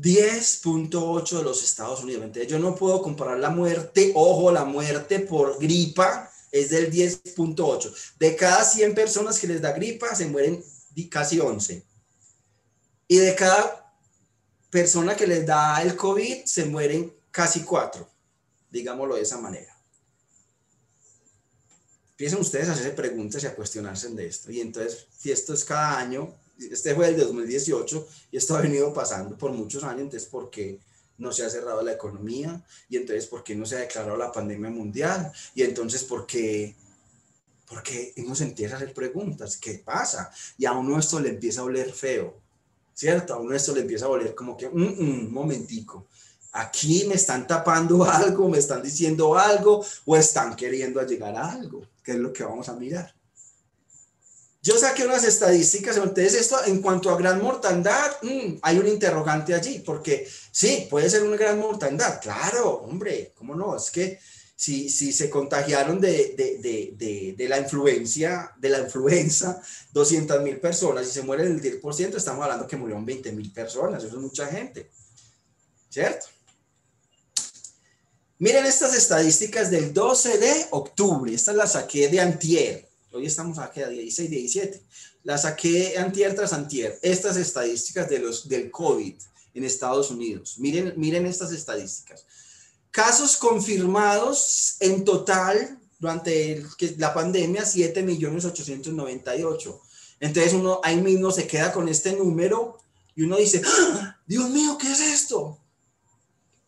[0.00, 2.24] 10.8 de los Estados Unidos.
[2.24, 8.16] Entonces, yo no puedo comparar la muerte, ojo, la muerte por gripa es del 10.8.
[8.18, 10.60] De cada 100 personas que les da gripa, se mueren
[11.08, 11.84] casi 11.
[13.06, 13.94] Y de cada
[14.70, 18.08] persona que les da el COVID, se mueren casi 4,
[18.74, 19.72] digámoslo de esa manera.
[22.10, 24.50] Empiecen ustedes a hacerse preguntas y a cuestionarse de esto.
[24.50, 28.60] Y entonces, si esto es cada año, este fue el de 2018 y esto ha
[28.60, 30.80] venido pasando por muchos años, entonces, ¿por qué
[31.18, 32.64] no se ha cerrado la economía?
[32.88, 35.32] Y entonces, ¿por qué no se ha declarado la pandemia mundial?
[35.54, 36.74] Y entonces, ¿por qué?
[37.68, 40.32] Porque uno se empieza a hacer preguntas, ¿qué pasa?
[40.58, 42.40] Y a uno esto le empieza a oler feo,
[42.92, 43.34] ¿cierto?
[43.34, 46.08] A uno esto le empieza a oler como que, un mm, mm, momentico,
[46.54, 51.86] aquí me están tapando algo, me están diciendo algo o están queriendo llegar a algo,
[52.02, 53.14] que es lo que vamos a mirar.
[54.62, 59.52] Yo saqué unas estadísticas, entonces esto en cuanto a gran mortandad, mm, hay un interrogante
[59.52, 63.76] allí, porque sí, puede ser una gran mortandad, claro, hombre, ¿cómo no?
[63.76, 64.18] Es que
[64.56, 69.60] si, si se contagiaron de, de, de, de, la influencia, de la influenza,
[69.92, 74.02] 200 mil personas y se mueren el 10%, estamos hablando que murieron 20 mil personas,
[74.02, 74.90] eso es mucha gente,
[75.90, 76.26] ¿cierto?
[78.38, 83.80] Miren estas estadísticas del 12 de octubre, estas las saqué de antier, Hoy estamos aquí
[83.80, 84.82] a 16, 17.
[85.22, 86.98] La saqué antier tras antier.
[87.00, 89.14] Estas estadísticas de los, del COVID
[89.54, 90.56] en Estados Unidos.
[90.58, 92.26] Miren, miren estas estadísticas.
[92.90, 96.66] Casos confirmados en total durante
[96.98, 99.80] la pandemia, 7 millones 898.
[100.18, 102.80] Entonces uno ahí mismo se queda con este número
[103.14, 104.18] y uno dice, ¡Ah!
[104.26, 105.56] Dios mío, ¿qué es esto?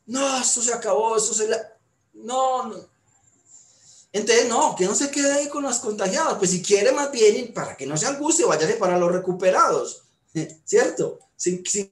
[0.07, 1.59] No, esto se acabó, esto se la...
[2.15, 2.89] No, no,
[4.17, 6.39] entonces, no, que no se quede ahí con los contagiados.
[6.39, 10.05] Pues si quiere más bien, para que no se angustie, váyase para los recuperados.
[10.65, 11.19] ¿Cierto?
[11.37, 11.91] 5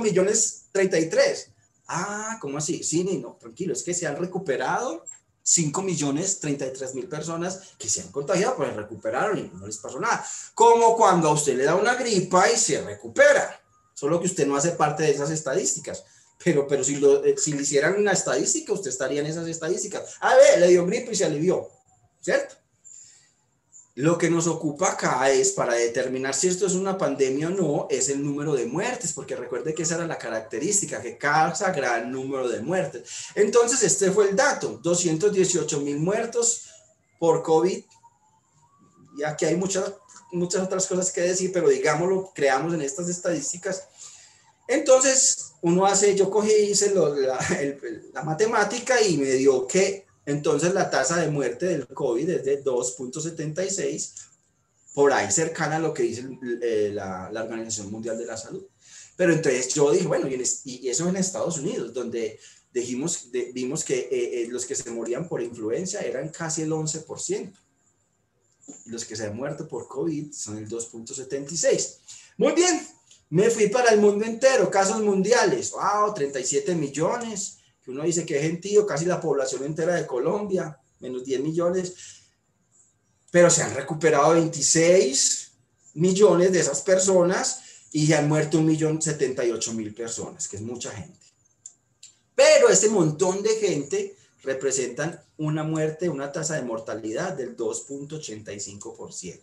[0.00, 1.50] millones 33.
[1.88, 2.84] Ah, ¿cómo así?
[2.84, 5.04] Sí, no, tranquilo, es que se han recuperado
[5.42, 9.98] 5 millones 33 mil personas que se han contagiado, pues recuperaron y no les pasó
[9.98, 10.24] nada.
[10.54, 13.60] Como cuando a usted le da una gripa y se recupera.
[13.94, 16.04] Solo que usted no hace parte de esas estadísticas.
[16.42, 20.16] Pero, pero si, lo, eh, si hicieran una estadística, usted estaría en esas estadísticas.
[20.20, 21.68] A ver, le dio gripe y se alivió,
[22.20, 22.54] ¿cierto?
[23.98, 27.86] Lo que nos ocupa acá es para determinar si esto es una pandemia o no,
[27.90, 32.12] es el número de muertes, porque recuerde que esa era la característica, que causa gran
[32.12, 33.10] número de muertes.
[33.34, 36.68] Entonces, este fue el dato, 218 mil muertos
[37.18, 37.82] por COVID.
[39.18, 39.92] Y aquí hay muchas,
[40.30, 43.88] muchas otras cosas que decir, pero digámoslo, creamos en estas estadísticas.
[44.68, 51.16] Entonces, uno hace, yo cogí, hice la, matemática y me dio que entonces la tasa
[51.16, 54.12] de muerte del COVID es de 2.76,
[54.94, 56.28] por ahí cercana a lo que dice
[56.62, 58.64] eh, la, Organización Mundial de la Salud.
[59.16, 62.38] Pero entonces yo dije, bueno, y, eso en Estados Unidos, donde
[62.72, 67.52] dijimos, vimos que eh, eh, los que se morían por influenza eran casi el 11%.
[68.84, 71.96] Y los que se han muerto por COVID son el 2.76.
[72.36, 72.80] Muy bien,
[73.30, 75.72] me fui para el mundo entero, casos mundiales.
[75.72, 76.14] ¡Wow!
[76.14, 77.58] 37 millones.
[77.82, 81.94] Que uno dice que es gentío, casi la población entera de Colombia, menos 10 millones.
[83.30, 85.52] Pero se han recuperado 26
[85.94, 87.60] millones de esas personas
[87.92, 91.18] y han muerto 1.078.000 personas, que es mucha gente.
[92.34, 99.40] Pero ese montón de gente representan una muerte, una tasa de mortalidad del 2.85%,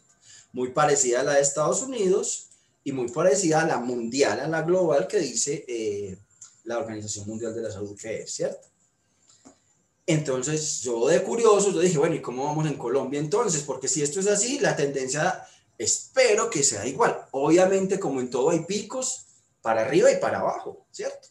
[0.53, 2.49] muy parecida a la de Estados Unidos,
[2.85, 6.17] y muy parecida a la mundial, a la global que dice eh,
[6.65, 8.67] la Organización Mundial de la Salud que es, ¿cierto?
[10.05, 13.63] Entonces, yo de curioso, yo dije, bueno, ¿y cómo vamos en Colombia entonces?
[13.63, 15.43] Porque si esto es así, la tendencia
[15.79, 17.25] espero que sea igual.
[17.31, 19.25] Obviamente, como en todo, hay picos
[19.63, 21.27] para arriba y para abajo, ¿cierto?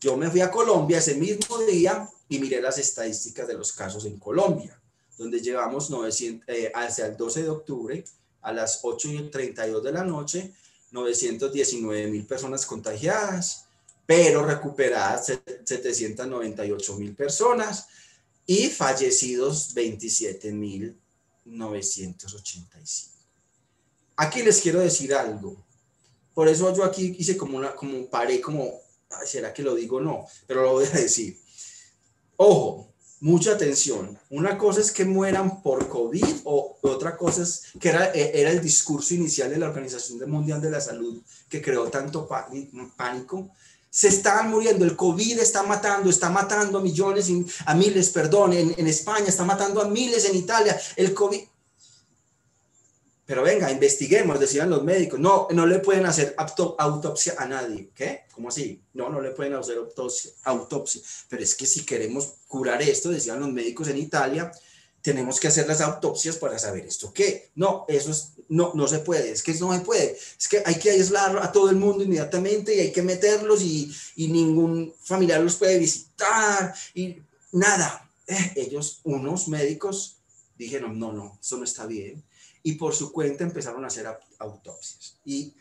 [0.00, 4.04] Yo me fui a Colombia ese mismo día y miré las estadísticas de los casos
[4.04, 4.80] en Colombia.
[5.18, 8.04] donde llevamos 900, eh, hacia el 12 de octubre
[8.42, 10.52] a las 8 y 32 de la noche,
[10.90, 13.64] 919 mil personas contagiadas,
[14.06, 15.26] pero recuperadas
[15.64, 17.88] 798 mil personas
[18.46, 20.96] y fallecidos 27 mil
[21.44, 23.16] 985.
[24.16, 25.64] Aquí les quiero decir algo.
[26.34, 28.80] Por eso yo aquí hice como una, como paré, como,
[29.24, 30.00] ¿será que lo digo?
[30.00, 31.38] No, pero lo voy a decir.
[32.36, 32.85] Ojo,
[33.20, 34.18] mucha atención.
[34.30, 38.60] Una cosa es que mueran por COVID o otra cosa es que era, era el
[38.60, 42.28] discurso inicial de la Organización Mundial de la Salud que creó tanto
[42.96, 43.50] pánico.
[43.88, 47.30] Se están muriendo, el COVID está matando, está matando a millones,
[47.64, 50.78] a miles, perdón, en España, está matando a miles en Italia.
[50.96, 51.40] El COVID,
[53.26, 55.18] pero venga, investiguemos, decían los médicos.
[55.18, 57.90] No, no le pueden hacer autopsia a nadie.
[57.92, 58.20] ¿Qué?
[58.32, 58.80] ¿Cómo así?
[58.94, 61.02] No, no le pueden hacer autopsia, autopsia.
[61.28, 64.52] Pero es que si queremos curar esto, decían los médicos en Italia,
[65.02, 67.50] tenemos que hacer las autopsias para saber esto qué.
[67.56, 69.32] No, eso es, no, no se puede.
[69.32, 70.16] Es que no se puede.
[70.38, 73.92] Es que hay que aislar a todo el mundo inmediatamente y hay que meterlos y,
[74.14, 77.16] y ningún familiar los puede visitar y
[77.50, 78.08] nada.
[78.28, 80.18] Eh, ellos, unos médicos,
[80.56, 82.22] dijeron, no, no, eso no está bien
[82.66, 84.08] y por su cuenta empezaron a hacer
[84.40, 85.20] autopsias.
[85.24, 85.54] Y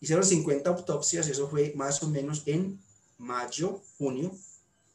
[0.00, 2.80] hicieron 50 autopsias, eso fue más o menos en
[3.18, 4.34] mayo, junio,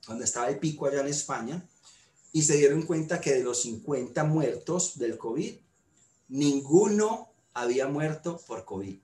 [0.08, 1.64] donde estaba el pico allá en España,
[2.34, 5.54] y se dieron cuenta que de los 50 muertos del COVID,
[6.30, 8.98] ninguno había muerto por COVID.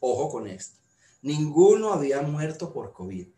[0.00, 0.76] Ojo con esto,
[1.22, 3.28] ninguno había muerto por COVID.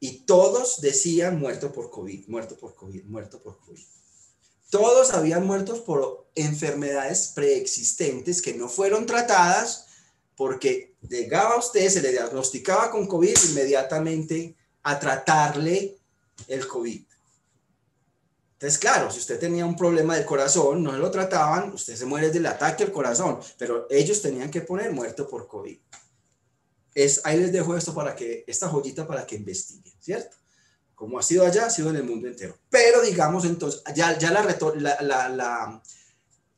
[0.00, 3.86] Y todos decían muerto por COVID, muerto por COVID, muerto por COVID.
[4.70, 9.86] Todos habían muerto por enfermedades preexistentes que no fueron tratadas
[10.36, 15.96] porque llegaba a usted, se le diagnosticaba con COVID inmediatamente a tratarle
[16.46, 17.02] el COVID.
[18.52, 22.30] Entonces, claro, si usted tenía un problema del corazón, no lo trataban, usted se muere
[22.30, 25.78] del ataque al corazón, pero ellos tenían que poner muerto por COVID.
[26.94, 30.36] Es, ahí les dejo esto para que, esta joyita para que investiguen, ¿cierto?
[30.96, 32.56] Como ha sido allá, ha sido en el mundo entero.
[32.70, 35.82] Pero digamos entonces, ya, ya la, la, la,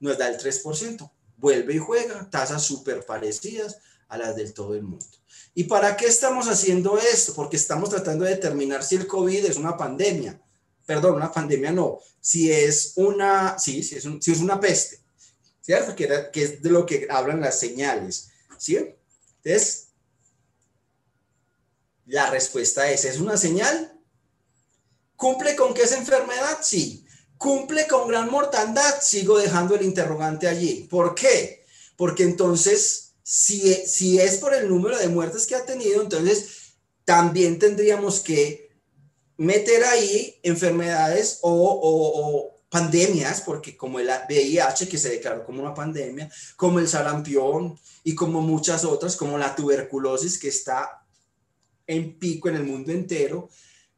[0.00, 1.10] nos da el 3%.
[1.36, 5.06] Vuelve y juega, tasas súper parecidas a las del todo el mundo.
[5.54, 7.34] ¿Y para qué estamos haciendo esto?
[7.34, 10.40] Porque estamos tratando de determinar si el COVID es una pandemia.
[10.86, 11.98] Perdón, una pandemia no.
[12.20, 15.00] Si es una, sí, si es, si es una peste.
[15.60, 15.94] ¿Cierto?
[15.94, 18.30] Que, que es de lo que hablan las señales.
[18.58, 18.78] ¿Sí?
[19.42, 19.88] Entonces,
[22.06, 23.92] la respuesta es, ¿es una señal?
[25.16, 26.58] ¿Cumple con qué es enfermedad?
[26.62, 27.06] Sí.
[27.38, 29.00] ¿Cumple con gran mortandad?
[29.00, 30.86] Sigo dejando el interrogante allí.
[30.90, 31.64] ¿Por qué?
[31.96, 37.58] Porque entonces, si, si es por el número de muertes que ha tenido, entonces también
[37.58, 38.70] tendríamos que
[39.36, 45.74] meter ahí enfermedades o, o, pandemias, porque como el VIH que se declaró como una
[45.74, 51.01] pandemia, como el sarampión y como muchas otras, como la tuberculosis que está
[51.92, 53.48] en pico en el mundo entero,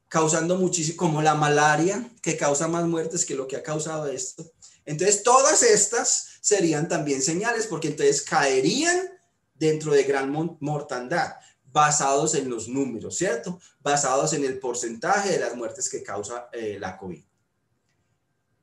[0.09, 4.44] causando muchísimo, como la malaria, que causa más muertes que lo que ha causado esto.
[4.85, 9.09] Entonces, todas estas serían también señales, porque entonces caerían
[9.54, 10.30] dentro de gran
[10.61, 11.35] mortandad,
[11.72, 13.59] basados en los números, ¿cierto?
[13.80, 17.24] Basados en el porcentaje de las muertes que causa eh, la COVID.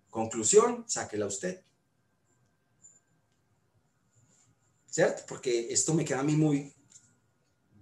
[0.10, 1.62] Conclusión, sáquela usted.
[4.90, 5.24] ¿Cierto?
[5.28, 6.74] Porque esto me queda a mí muy,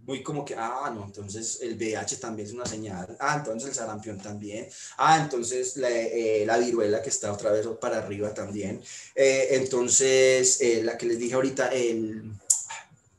[0.09, 3.75] muy como que, ah, no, entonces el VIH también es una señal, ah, entonces el
[3.75, 4.67] sarampión también,
[4.97, 8.81] ah, entonces la, eh, la viruela que está otra vez para arriba también,
[9.13, 12.23] eh, entonces eh, la que les dije ahorita, el,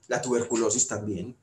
[0.09, 1.37] la tuberculosis también,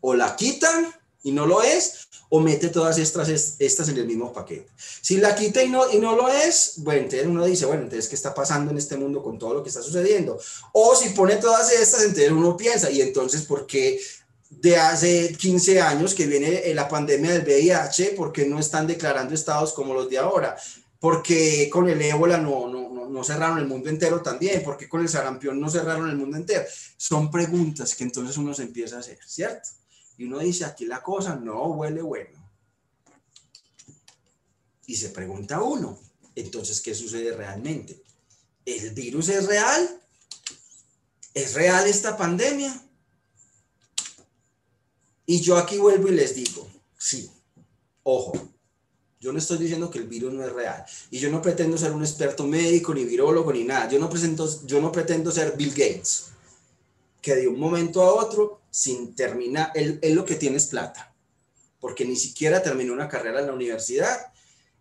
[0.00, 0.86] o la quitan
[1.22, 4.68] y no lo es, o mete todas estas, estas en el mismo paquete.
[5.02, 8.08] Si la quita y no, y no lo es, bueno, entonces uno dice, bueno, entonces,
[8.08, 10.38] ¿qué está pasando en este mundo con todo lo que está sucediendo?
[10.72, 14.00] O si pone todas estas, entonces uno piensa, y entonces, ¿por qué
[14.48, 18.86] de hace 15 años que viene eh, la pandemia del VIH, por qué no están
[18.86, 20.56] declarando estados como los de ahora?
[21.00, 24.62] porque con el ébola no, no, no, cerraron el mundo entero también?
[24.62, 26.62] porque con el sarampión no cerraron el mundo entero?
[26.98, 29.70] Son preguntas que entonces uno se empieza a hacer, ¿cierto?
[30.20, 32.38] Y uno dice, aquí la cosa no huele bueno.
[34.84, 35.98] Y se pregunta uno,
[36.34, 38.02] Entonces, ¿qué sucede realmente?
[38.66, 40.02] ¿El virus es real?
[41.32, 42.70] ¿Es real esta pandemia?
[45.24, 47.30] Y yo aquí vuelvo y les digo, sí,
[48.02, 48.34] ojo,
[49.20, 50.84] yo no estoy diciendo que el virus no es real.
[51.10, 53.88] Y yo no pretendo ser un experto médico, ni virólogo, ni nada.
[53.88, 56.26] Yo no, presento, yo no pretendo ser Bill Gates,
[57.22, 61.14] que de un momento a otro, sin terminar, él, él lo que tiene es plata,
[61.80, 64.30] porque ni siquiera terminó una carrera en la universidad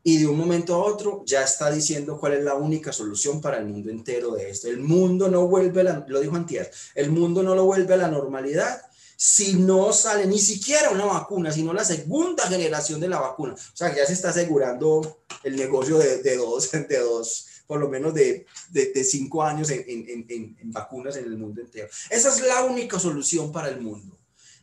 [0.04, 3.58] y de un momento a otro ya está diciendo cuál es la única solución para
[3.58, 4.68] el mundo entero de esto.
[4.68, 8.82] El mundo no vuelve, lo dijo Antier, el mundo no lo vuelve a la normalidad
[9.22, 13.54] si no sale ni siquiera una vacuna, sino la segunda generación de la vacuna.
[13.54, 17.88] O sea, ya se está asegurando el negocio de, de dos, de dos, por lo
[17.88, 21.88] menos de, de, cinco años en, en, en, en, vacunas en el mundo entero.
[22.10, 24.18] Esa es la única solución para el mundo.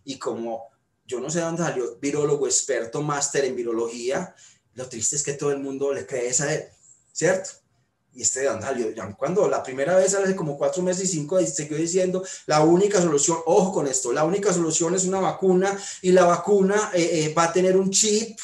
[0.04, 0.64] Y como
[1.06, 4.34] yo no sé dónde salió virólogo experto, máster en virología,
[4.74, 6.64] lo triste es que todo el mundo le cree a él,
[7.12, 7.50] ¿cierto?
[8.12, 11.76] Y este de Andalio, cuando la primera vez hace como cuatro meses y cinco, siguió
[11.76, 16.24] diciendo, la única solución, ojo con esto, la única solución es una vacuna y la
[16.24, 18.36] vacuna eh, eh, va a tener un chip,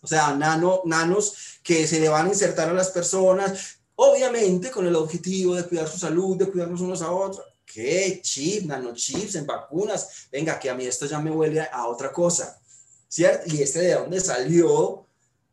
[0.00, 4.86] o sea, nano, nanos que se le van a insertar a las personas, obviamente con
[4.86, 7.44] el objetivo de cuidar su salud, de cuidarnos unos a otros.
[7.66, 10.26] ¿Qué chip, nanochips en vacunas?
[10.32, 12.58] Venga, que a mí esto ya me huele a otra cosa,
[13.06, 13.54] ¿cierto?
[13.54, 15.06] Y este de dónde salió,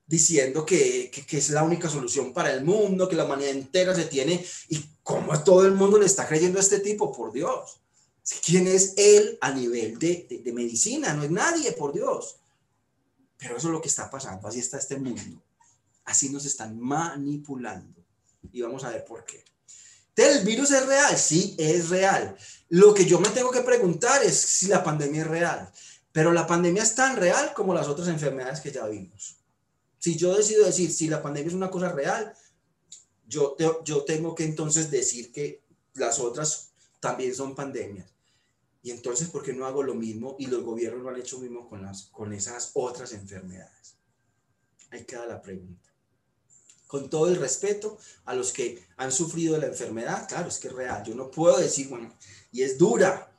[0.08, 4.06] diciendo que, que, es la única solución para el mundo, que la humanidad entera se
[4.06, 7.82] tiene, y cómo a todo el mundo le está creyendo a este tipo, por Dios.
[8.46, 11.14] ¿Quién es él a nivel de, de, medicina?
[11.14, 12.38] No es nadie, por Dios.
[13.38, 15.44] Pero eso es lo que está pasando, así está este mundo.
[16.06, 17.97] Así nos están manipulando.
[18.52, 19.44] Y vamos a ver por qué.
[20.16, 21.18] ¿El virus es real?
[21.18, 22.36] Sí, es real.
[22.70, 25.72] Lo que yo me tengo que preguntar es si la pandemia es real.
[26.12, 29.38] Pero la pandemia es tan real como las otras enfermedades que ya vimos.
[30.00, 32.34] Si yo decido decir si la pandemia es una cosa real,
[33.28, 38.12] yo, yo tengo que entonces decir que las otras también son pandemias.
[38.82, 40.36] Y entonces, ¿por qué no hago lo mismo?
[40.40, 43.98] Y los gobiernos lo han hecho mismo con, las, con esas otras enfermedades.
[44.92, 45.87] Ahí queda la pregunta.
[46.88, 50.74] Con todo el respeto a los que han sufrido la enfermedad, claro, es que es
[50.74, 51.04] real.
[51.04, 52.14] Yo no puedo decir, bueno,
[52.52, 53.32] y es dura.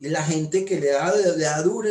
[0.00, 1.90] Y la gente que le da, le da dura,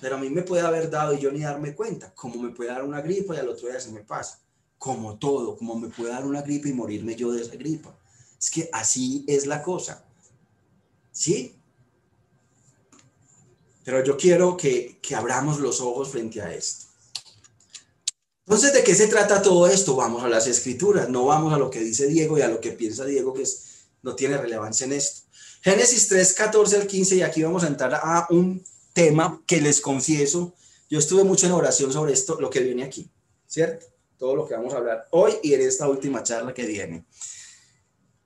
[0.00, 2.70] pero a mí me puede haber dado y yo ni darme cuenta, como me puede
[2.70, 4.40] dar una gripa y al otro día se me pasa,
[4.78, 7.96] como todo, como me puede dar una gripa y morirme yo de esa gripa.
[8.38, 10.04] Es que así es la cosa.
[11.12, 11.56] ¿Sí?
[13.84, 16.89] Pero yo quiero que, que abramos los ojos frente a esto.
[18.50, 19.94] Entonces, ¿de qué se trata todo esto?
[19.94, 22.72] Vamos a las escrituras, no vamos a lo que dice Diego y a lo que
[22.72, 25.20] piensa Diego, que es, no tiene relevancia en esto.
[25.62, 28.60] Génesis 3, 14 al 15, y aquí vamos a entrar a un
[28.92, 30.52] tema que les confieso,
[30.90, 33.08] yo estuve mucho en oración sobre esto, lo que viene aquí,
[33.46, 33.86] ¿cierto?
[34.18, 37.04] Todo lo que vamos a hablar hoy y en esta última charla que viene.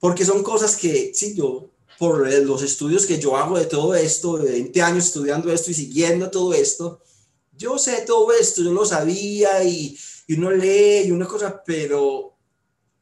[0.01, 4.39] Porque son cosas que, sí, yo, por los estudios que yo hago de todo esto,
[4.39, 7.03] de 20 años estudiando esto y siguiendo todo esto,
[7.53, 12.37] yo sé todo esto, yo lo sabía y, y uno lee y una cosa, pero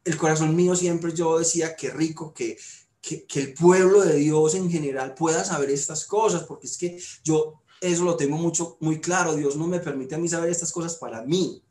[0.05, 2.57] el corazón mío siempre yo decía, qué rico que
[3.03, 7.63] que, el pueblo de Dios en general pueda saber estas cosas, porque es que yo
[7.81, 10.95] eso lo tengo mucho, muy claro, Dios no me permite a mí saber estas cosas
[10.97, 11.63] para mí,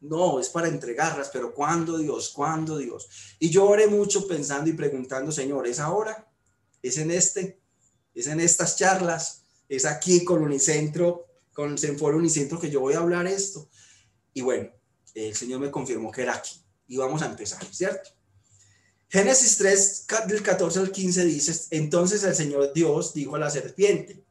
[0.00, 2.30] no, es para entregarlas, pero ¿cuándo Dios?
[2.30, 3.08] ¿Cuándo Dios?
[3.38, 6.28] Y yo oré mucho pensando y preguntando, Señor, ¿es ahora?
[6.82, 7.60] ¿Es en este?
[8.12, 9.44] ¿Es en estas charlas?
[9.68, 13.68] ¿Es aquí con Unicentro, con Senfor Unicentro que yo voy a hablar esto?
[14.34, 14.70] Y bueno,
[15.14, 16.62] el Señor me confirmó que era aquí.
[16.88, 18.10] Y vamos a empezar, ¿cierto?
[19.08, 24.24] Génesis 3, del 14 al 15 dice, entonces el Señor Dios dijo a la serpiente,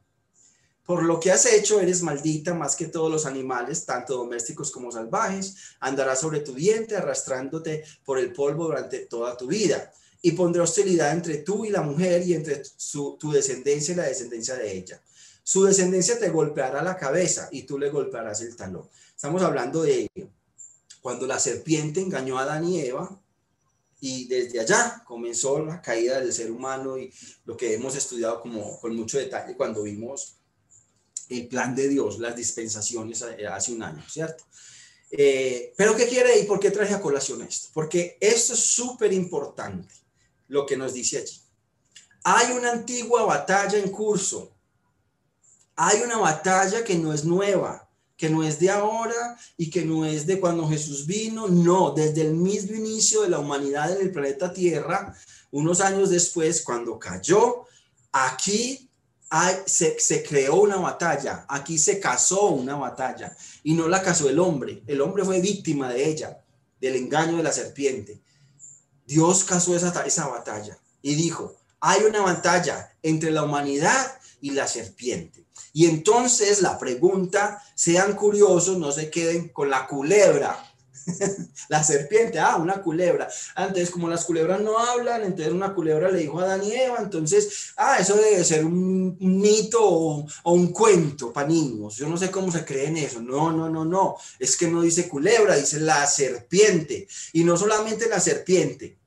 [0.84, 4.90] por lo que has hecho eres maldita más que todos los animales, tanto domésticos como
[4.90, 10.62] salvajes, andarás sobre tu diente arrastrándote por el polvo durante toda tu vida, y pondré
[10.62, 15.00] hostilidad entre tú y la mujer y entre tu descendencia y la descendencia de ella.
[15.44, 18.88] Su descendencia te golpeará la cabeza y tú le golpearás el talón.
[19.14, 20.08] Estamos hablando de
[21.02, 23.20] cuando la serpiente engañó a Adán y Eva,
[24.00, 27.12] y desde allá comenzó la caída del ser humano y
[27.44, 30.38] lo que hemos estudiado como con mucho detalle cuando vimos
[31.28, 34.44] el plan de Dios, las dispensaciones eh, hace un año, ¿cierto?
[35.10, 37.68] Eh, pero ¿qué quiere y por qué traje a colación esto?
[37.72, 39.94] Porque esto es súper importante,
[40.48, 41.40] lo que nos dice allí.
[42.24, 44.52] Hay una antigua batalla en curso.
[45.76, 47.88] Hay una batalla que no es nueva
[48.22, 52.22] que no es de ahora y que no es de cuando Jesús vino, no, desde
[52.22, 55.12] el mismo inicio de la humanidad en el planeta Tierra,
[55.50, 57.66] unos años después, cuando cayó,
[58.12, 58.88] aquí
[59.66, 64.38] se, se, creó una batalla, aquí se casó una batalla y no la casó el
[64.38, 66.44] hombre, el hombre fue víctima de ella.
[66.80, 68.22] del engaño de la serpiente.
[69.04, 74.68] Dios casó esa, esa batalla y dijo, hay una batalla entre la humanidad y la
[74.68, 75.41] serpiente.
[75.72, 80.72] Y entonces la pregunta, sean curiosos, no se queden con la culebra,
[81.68, 83.28] la serpiente, ah, una culebra.
[83.54, 87.72] Antes, como las culebras no hablan, entonces una culebra le dijo a Adán Eva, entonces,
[87.76, 91.96] ah, eso debe ser un, mito o, un cuento para niños.
[91.96, 93.20] Yo no sé cómo se cree en eso.
[93.20, 94.16] No, no, no, no.
[94.38, 97.08] Es que no dice culebra, dice la serpiente.
[97.32, 98.98] Y no solamente la serpiente,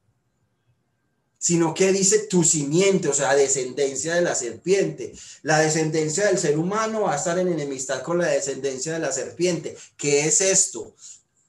[1.45, 5.13] sino que dice tu simiente, o sea, descendencia de la serpiente.
[5.43, 9.11] La descendencia del ser humano va a estar en enemistad con la descendencia de la
[9.11, 9.77] serpiente.
[9.95, 10.95] ¿Qué es esto?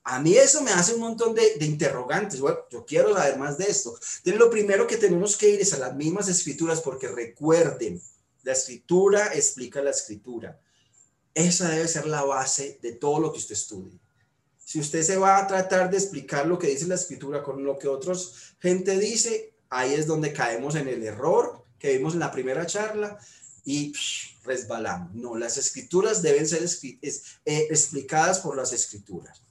[0.04, 2.40] A mí eso me hace un montón de, interrogantes.
[2.40, 3.98] Bueno, yo quiero saber más de esto.
[4.18, 7.98] Entonces, lo primero que tenemos que ir es a las mismas escrituras, porque recuerden,
[8.42, 10.60] la escritura explica la escritura.
[11.32, 13.98] Esa debe ser la base de todo lo que usted estudie.
[14.62, 17.78] Si usted se va a tratar de explicar lo que dice la escritura con lo
[17.78, 22.32] que otros gente dice, ahí es donde caemos en el error que vimos en la
[22.32, 23.18] primera charla
[23.64, 23.92] y
[24.44, 25.14] resbalamos.
[25.14, 26.62] No, las escrituras deben ser
[27.02, 29.42] eh, explicadas por las escrituras.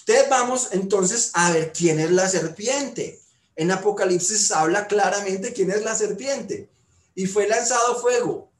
[0.00, 3.20] Entonces vamos entonces a ver quién es la serpiente.
[3.54, 6.68] En Apocalipsis habla claramente quién es la serpiente.
[7.14, 8.50] Y fue lanzado fuego.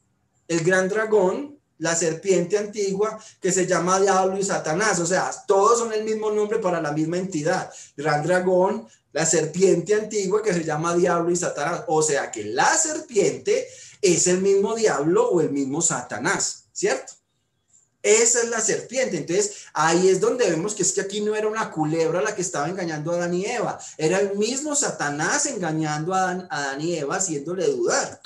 [0.47, 5.01] El gran dragón, la serpiente antigua, que se llama Diablo y Satanás.
[5.01, 7.73] O sea, todos son el mismo nombre para la misma entidad.
[7.97, 11.85] Gran dragón, la serpiente antigua que se llama Diablo y Satanás.
[11.89, 13.67] O sea que la serpiente
[14.03, 17.13] es el mismo diablo o el mismo Satanás, ¿cierto?
[18.03, 19.19] Esa es la serpiente.
[19.19, 22.43] Entonces, ahí es donde vemos que es que aquí no era una culebra la que
[22.43, 27.17] estaba engañando a Adán y Eva, era el mismo Satanás engañando a Adán, y Eva,
[27.17, 28.21] haciéndole dudar.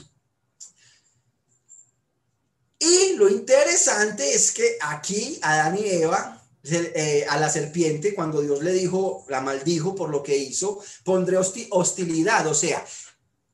[2.78, 8.62] Y lo interesante es que aquí Adán y Eva, eh, a la serpiente, cuando Dios
[8.62, 12.84] le dijo, la maldijo por lo que hizo, pondré hostilidad, o sea,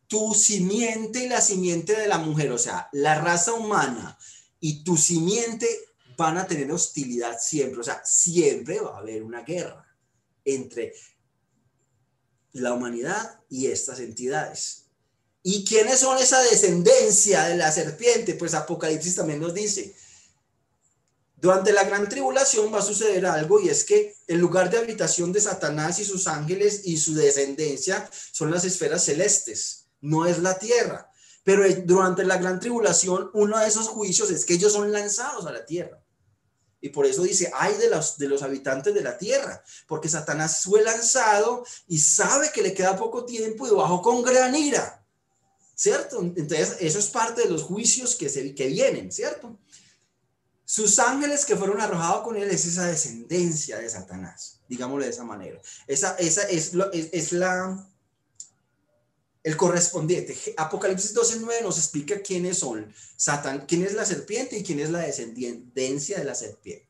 [0.07, 4.17] tu simiente y la simiente de la mujer, o sea, la raza humana
[4.61, 5.69] y tu simiente
[6.17, 9.87] van a tener hostilidad siempre, o sea, siempre va a haber una guerra
[10.45, 10.93] entre
[12.53, 14.85] la humanidad y estas entidades.
[15.43, 18.35] ¿Y quiénes son esa descendencia de la serpiente?
[18.35, 19.97] Pues Apocalipsis también nos dice,
[21.41, 25.33] durante la gran tribulación va a suceder algo y es que el lugar de habitación
[25.33, 30.59] de Satanás y sus ángeles y su descendencia son las esferas celestes, no es la
[30.59, 31.11] tierra.
[31.43, 35.53] Pero durante la gran tribulación, uno de esos juicios es que ellos son lanzados a
[35.53, 36.05] la tierra.
[36.83, 41.65] Y por eso dice, hay de los, habitantes de la tierra, porque Satanás fue lanzado
[41.89, 45.05] y sabe que le queda poco tiempo y bajó con gran ira,
[45.75, 46.21] ¿cierto?
[46.21, 49.59] Entonces, eso es parte de los juicios que vienen, ¿cierto?
[50.71, 55.25] Sus ángeles que fueron arrojados con él es esa descendencia de Satanás, digámoslo de esa
[55.25, 55.61] manera.
[55.89, 57.91] Esa, esa es, lo, es la,
[59.43, 60.39] el correspondiente.
[60.57, 65.01] Apocalipsis 12.9 nos explica quiénes son Satan, quién es la serpiente y quién es la
[65.01, 66.87] descendencia de la serpiente.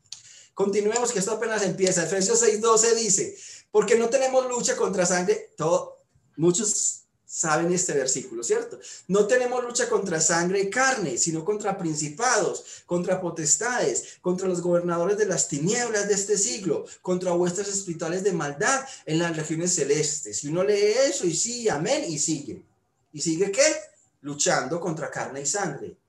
[0.52, 2.04] Continuemos, que esto apenas empieza.
[2.04, 3.38] Efesios 6.12 dice,
[3.70, 6.04] porque no tenemos lucha contra sangre, todo,
[6.36, 6.99] muchos
[7.32, 8.80] saben este versículo, ¿cierto?
[9.06, 15.16] No tenemos lucha contra sangre y carne, sino contra principados, contra potestades, contra los gobernadores
[15.16, 20.42] de las tinieblas de este siglo, contra vuestras espirituales de maldad en las regiones celestes.
[20.42, 22.64] Y uno lee eso y sí, amén, y sigue.
[23.12, 23.76] ¿Y sigue qué?
[24.22, 25.99] Luchando contra carne y sangre.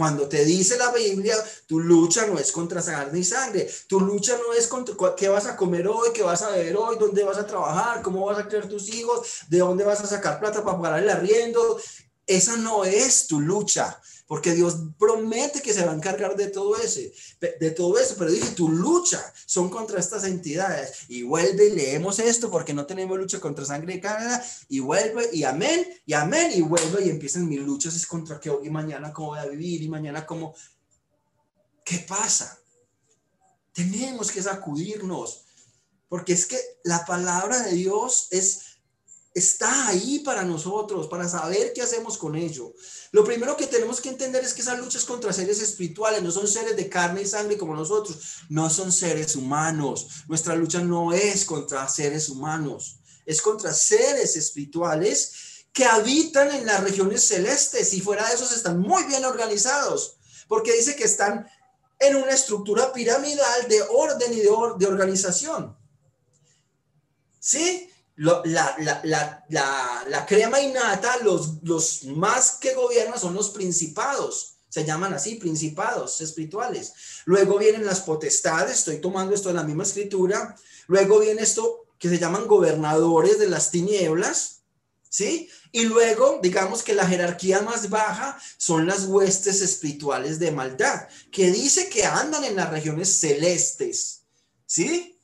[0.00, 1.36] Cuando te dice la Biblia,
[1.66, 5.44] tu lucha no es contra carne y sangre, tu lucha no es contra qué vas
[5.44, 8.48] a comer hoy, qué vas a beber hoy, dónde vas a trabajar, cómo vas a
[8.48, 11.78] criar tus hijos, de dónde vas a sacar plata para pagar el arriendo.
[12.30, 16.76] Esa no es tu lucha porque Dios promete que se va a encargar de todo
[16.76, 21.70] ese, de todo eso, pero dije, tu lucha son contra estas entidades y vuelve y
[21.74, 26.12] leemos esto porque no tenemos lucha contra sangre y carne y vuelve y amén y
[26.12, 29.40] amén y vuelve y empiezan mis luchas es contra que hoy y mañana cómo voy
[29.40, 30.54] a vivir y mañana cómo
[31.84, 32.56] ¿qué pasa?
[33.72, 35.44] Tenemos que sacudirnos
[36.08, 38.69] porque es que la palabra de Dios es
[39.32, 42.72] está ahí para nosotros, para saber qué hacemos con ello.
[43.12, 46.30] Lo primero que tenemos que entender es que esa lucha es contra seres espirituales, no
[46.30, 48.18] son seres de carne y sangre como nosotros,
[48.48, 50.24] no son seres humanos.
[50.28, 55.32] Nuestra lucha no es contra seres humanos, es contra seres espirituales
[55.72, 60.16] que habitan en las regiones celestes y fuera de esos están muy bien organizados,
[60.48, 61.48] porque dice que están
[62.00, 65.76] en una estructura piramidal de orden y de, de organización.
[67.38, 67.89] ¿Sí?
[68.20, 69.44] La,
[70.28, 76.92] crema innata, los, los más que gobiernan son los principados, se llaman así, principados espirituales.
[77.24, 80.54] Luego vienen las potestades, estoy tomando esto de la misma escritura.
[80.86, 84.60] Luego viene esto, que se llaman gobernadores de las tinieblas,
[85.08, 85.48] ¿sí?
[85.72, 91.50] Y luego, digamos que la jerarquía más baja son las huestes espirituales de maldad, que
[91.50, 94.22] dice que andan en las regiones celestes,
[94.66, 95.18] ¿sí?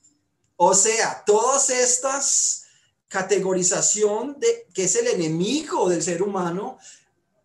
[0.55, 2.66] O sea, todas estas
[3.07, 6.77] categorización de que es el enemigo del ser humano,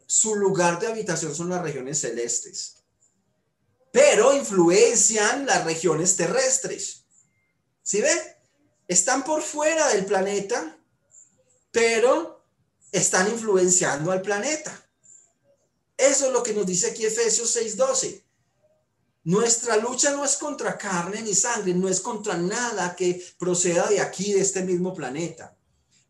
[0.07, 2.77] su lugar de habitación son las regiones celestes,
[3.91, 7.05] pero influencian las regiones terrestres.
[7.83, 8.37] ¿Sí ve?
[8.89, 10.79] Están por fuera del planeta,
[11.71, 12.45] pero
[12.91, 14.87] están influenciando al planeta.
[15.97, 18.22] Eso es lo que nos dice aquí Efesios 6:12.
[19.25, 24.01] Nuestra lucha no es contra carne ni sangre, no es contra nada que proceda de
[24.01, 25.57] aquí, de este mismo planeta.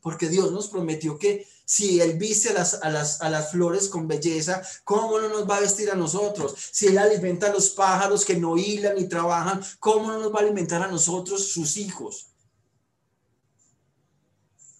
[0.01, 3.89] Porque Dios nos prometió que si Él viste a las, a las, a las flores
[3.89, 6.55] con belleza, ¿cómo no nos va a vestir a nosotros?
[6.73, 10.41] Si Él alimenta a los pájaros que no hilan ni trabajan, ¿cómo no nos va
[10.41, 12.29] a alimentar a nosotros, sus hijos?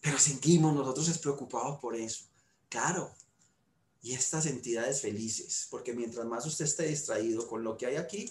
[0.01, 2.25] Pero seguimos nosotros es preocupados por eso.
[2.69, 3.15] Claro.
[4.03, 8.31] Y estas entidades felices, porque mientras más usted esté distraído con lo que hay aquí,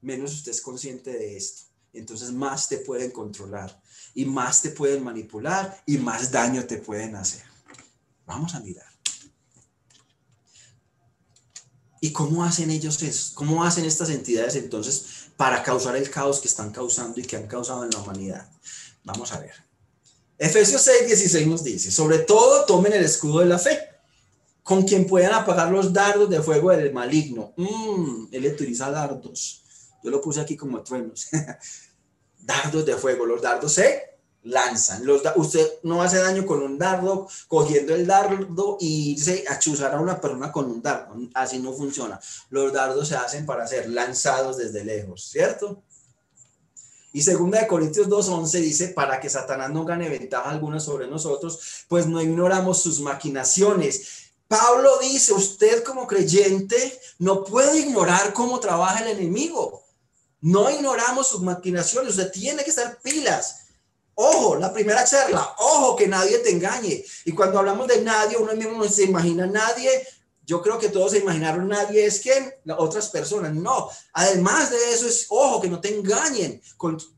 [0.00, 1.62] menos usted es consciente de esto.
[1.92, 3.82] Entonces más te pueden controlar
[4.14, 7.42] y más te pueden manipular y más daño te pueden hacer.
[8.26, 8.86] Vamos a mirar.
[12.00, 13.32] ¿Y cómo hacen ellos eso?
[13.34, 17.48] ¿Cómo hacen estas entidades entonces para causar el caos que están causando y que han
[17.48, 18.48] causado en la humanidad?
[19.02, 19.54] Vamos a ver.
[20.38, 23.87] Efesios 6, 16 nos dice, sobre todo tomen el escudo de la fe,
[24.68, 27.54] con quien puedan apagar los dardos de fuego del maligno.
[27.56, 29.62] Mm, él utiliza dardos.
[30.04, 31.28] Yo lo puse aquí como truenos.
[32.38, 33.24] dardos de fuego.
[33.24, 35.06] Los dardos se lanzan.
[35.06, 39.94] Los usted no hace daño con un dardo, cogiendo el dardo y irse a chuzar
[39.94, 41.16] a una persona con un dardo.
[41.32, 42.20] Así no funciona.
[42.50, 45.82] Los dardos se hacen para ser lanzados desde lejos, ¿cierto?
[47.10, 51.84] Y segunda de Corintios 2.11 dice, para que Satanás no gane ventaja alguna sobre nosotros,
[51.88, 54.17] pues no ignoramos sus maquinaciones.
[54.48, 59.84] Pablo dice, usted como creyente no puede ignorar cómo trabaja el enemigo.
[60.40, 63.66] No ignoramos sus maquinaciones, usted tiene que estar pilas.
[64.14, 67.04] Ojo, la primera charla, ojo que nadie te engañe.
[67.24, 69.90] Y cuando hablamos de nadie, uno mismo no se imagina nadie
[70.48, 73.52] yo creo que todos se imaginaron nadie es que otras personas.
[73.52, 76.62] No, además de eso es, ojo, que no te engañen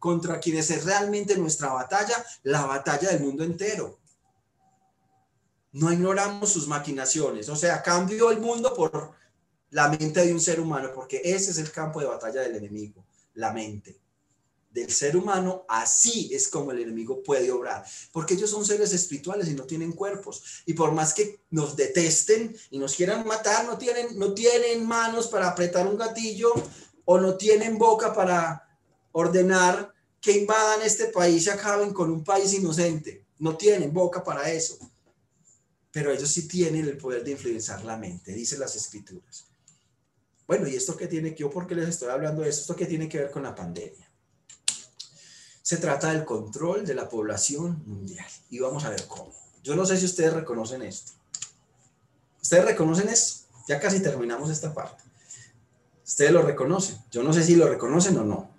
[0.01, 4.01] contra quienes es realmente nuestra batalla, la batalla del mundo entero.
[5.73, 9.13] No ignoramos sus maquinaciones, o sea, cambio el mundo por
[9.71, 13.05] la mente de un ser humano, porque ese es el campo de batalla del enemigo,
[13.35, 13.99] la mente.
[14.71, 19.49] Del ser humano, así es como el enemigo puede obrar, porque ellos son seres espirituales
[19.49, 23.79] y no tienen cuerpos, y por más que nos detesten y nos quieran matar, no
[23.79, 26.53] tienen, no tienen manos para apretar un gatillo
[27.05, 28.69] o no tienen boca para
[29.13, 34.51] ordenar que invadan este país y acaben con un país inocente, no tienen boca para
[34.51, 34.79] eso,
[35.93, 39.47] pero ellos sí tienen el poder de influenciar la mente, dice las escrituras.
[40.47, 42.63] Bueno, ¿y esto qué tiene que, yo por qué les estoy hablando de esto?
[42.63, 44.11] ¿Esto qué tiene que ver con la pandemia?
[45.63, 48.27] Se trata del control de la población mundial.
[48.51, 49.33] Y vamos a ver cómo.
[49.63, 51.13] Yo no sé si ustedes reconocen esto.
[52.43, 53.47] ¿Ustedes reconocen esto?
[53.69, 55.05] Ya casi terminamos esta parte.
[56.05, 56.99] Ustedes lo reconocen.
[57.13, 58.51] Yo no sé si lo reconocen o no.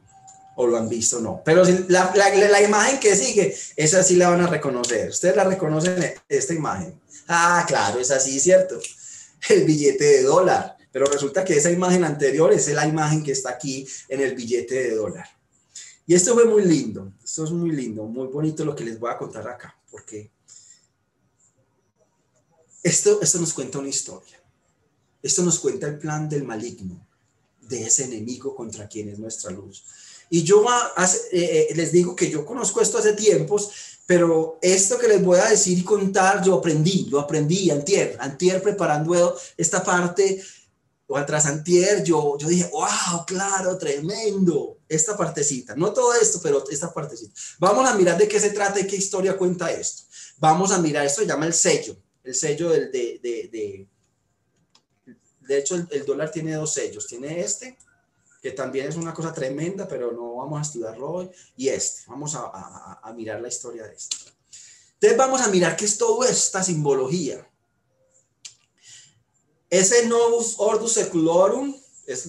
[0.55, 1.41] O lo han visto o no.
[1.43, 5.09] Pero si la, la, imagen que sigue, esa sí la van a reconocer.
[5.09, 6.97] Ustedes la reconocen esta imagen.
[7.27, 8.79] Ah, claro, es así, ¿cierto?
[9.49, 10.77] El billete de dólar.
[10.91, 14.75] Pero resulta que esa imagen anterior es la imagen que está aquí en el billete
[14.75, 15.25] de dólar.
[16.05, 19.09] Y esto fue muy lindo, esto es muy lindo, muy bonito lo que les voy
[19.09, 20.31] a contar acá, porque
[22.83, 24.41] esto, esto nos cuenta una historia.
[25.21, 27.07] Esto nos cuenta el plan del maligno,
[27.61, 29.85] de ese enemigo contra quien es nuestra luz.
[30.29, 35.07] Y yo eh, eh, les digo que yo conozco esto hace tiempos, pero esto que
[35.07, 40.43] les voy a decir y contar, yo aprendí, lo aprendí antier, antier preparando esta parte,
[41.07, 46.61] o atrás antier, yo, yo dije, wow, claro, tremendo esta partecita, no todo esto, pero
[46.69, 47.31] esta partecita.
[47.57, 50.03] Vamos a mirar de qué se trata y qué historia cuenta esto.
[50.39, 51.95] Vamos a mirar, esto se llama el sello,
[52.25, 53.87] el sello del, de, de, de,
[55.39, 57.77] de hecho el, dólar tiene dos sellos, tiene este,
[58.41, 62.33] que también es una cosa tremenda, pero no vamos a estudiarlo hoy, y este, vamos
[62.35, 64.17] a, a, a mirar la historia de esto.
[64.93, 67.47] Entonces vamos a mirar qué es toda esta simbología.
[69.69, 71.73] Ese novus ordus secularum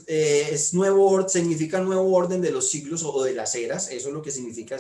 [0.07, 4.15] eh, es, nuevo, significa nuevo orden de los siglos o de las eras, eso es
[4.15, 4.77] lo que significa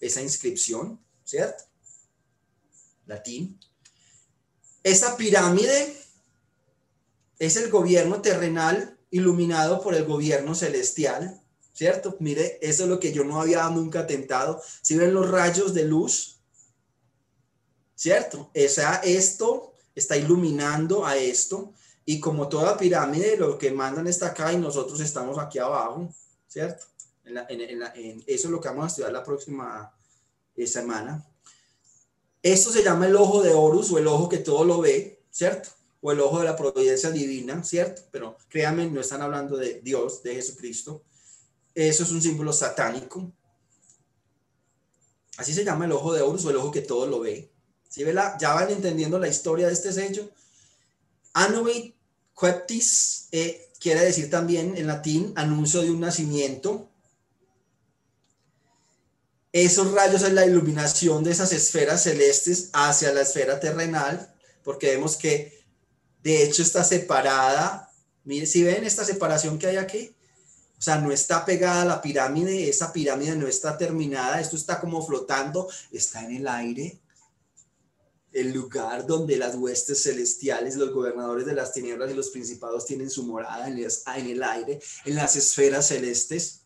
[0.00, 1.64] esa inscripción, ¿cierto?
[3.06, 3.60] Latín.
[4.82, 5.94] Esa pirámide
[7.38, 11.40] es el gobierno terrenal iluminado por el gobierno celestial,
[11.72, 12.16] ¿cierto?
[12.20, 14.62] Mire, eso es lo que yo no había nunca tentado.
[14.82, 16.40] Si ven los rayos de luz,
[17.94, 18.50] ¿cierto?
[18.54, 21.72] Esa, esto está iluminando a esto
[22.04, 26.12] y como toda pirámide, lo que mandan está acá y nosotros estamos aquí abajo,
[26.48, 26.86] ¿cierto?
[27.24, 29.94] eso es lo que vamos a estudiar la próxima
[30.56, 31.24] eh, semana.
[32.42, 35.68] Esto se llama el ojo de Horus o el ojo que todo lo ve, ¿cierto?
[36.00, 38.02] O el ojo de la providencia divina, ¿cierto?
[38.10, 41.02] Pero créanme, no están hablando de Dios, de Jesucristo.
[41.74, 43.32] Eso es un símbolo satánico.
[45.36, 47.50] Así se llama el ojo de Horus o el ojo que todo lo ve.
[47.88, 50.30] ¿Sí ve ya van entendiendo la historia de este sello.
[51.32, 51.92] Anubis
[52.38, 56.88] Queptis eh, quiere decir también en latín anuncio de un nacimiento.
[59.52, 64.32] Esos rayos es la iluminación de esas esferas celestes hacia la esfera terrenal,
[64.62, 65.59] porque vemos que
[66.22, 67.90] de hecho está separada.
[68.24, 70.14] Mire, si ven esta separación que hay aquí,
[70.78, 74.80] o sea, no está pegada a la pirámide, esa pirámide no está terminada, esto está
[74.80, 76.98] como flotando, está en el aire,
[78.32, 83.10] el lugar donde las huestes celestiales, los gobernadores de las tinieblas y los principados tienen
[83.10, 86.62] su morada en, el aire, en las esferas celestes.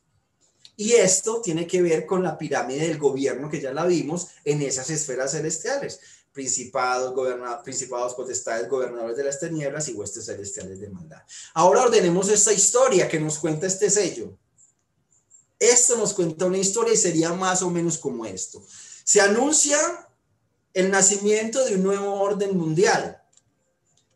[0.76, 4.62] Y esto tiene que ver con la pirámide del gobierno que ya la vimos en
[4.62, 6.00] esas esferas celestiales.
[6.34, 7.14] Principados,
[7.62, 11.22] principados, potestades, gobernadores de las tinieblas y huestes celestiales de maldad.
[11.54, 14.36] Ahora ordenemos esta historia que nos cuenta este sello.
[15.60, 18.62] Esto nos cuenta una historia y sería más o menos como esto.
[19.04, 19.78] Se anuncia
[20.74, 23.22] el nacimiento de un nuevo orden mundial,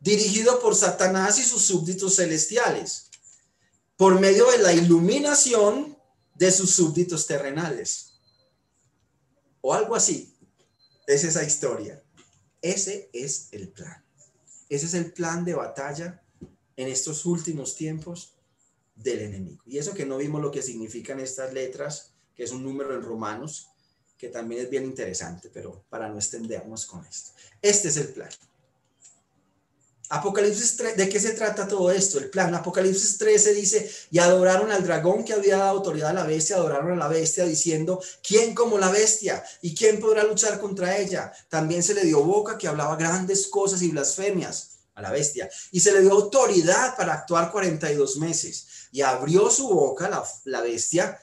[0.01, 3.11] dirigido por Satanás y sus súbditos celestiales,
[3.97, 5.97] por medio de la iluminación
[6.35, 8.15] de sus súbditos terrenales.
[9.61, 10.35] O algo así.
[11.07, 12.03] Es esa historia.
[12.63, 14.05] Ese es el plan.
[14.69, 16.23] Ese es el plan de batalla
[16.77, 18.35] en estos últimos tiempos
[18.95, 19.63] del enemigo.
[19.67, 23.03] Y eso que no vimos lo que significan estas letras, que es un número en
[23.03, 23.69] romanos,
[24.17, 27.33] que también es bien interesante, pero para no extendernos con esto.
[27.63, 28.31] Este es el plan.
[30.11, 32.19] Apocalipsis 3, ¿de qué se trata todo esto?
[32.19, 32.55] El plan.
[32.55, 36.93] Apocalipsis 13 dice, y adoraron al dragón que había dado autoridad a la bestia, adoraron
[36.93, 39.45] a la bestia diciendo, ¿quién como la bestia?
[39.61, 41.31] ¿Y quién podrá luchar contra ella?
[41.51, 45.51] También se le dio boca que hablaba grandes cosas y blasfemias a la bestia.
[45.73, 48.67] Y se le dio autoridad para actuar 42 meses.
[48.91, 51.21] Y abrió su boca la, la bestia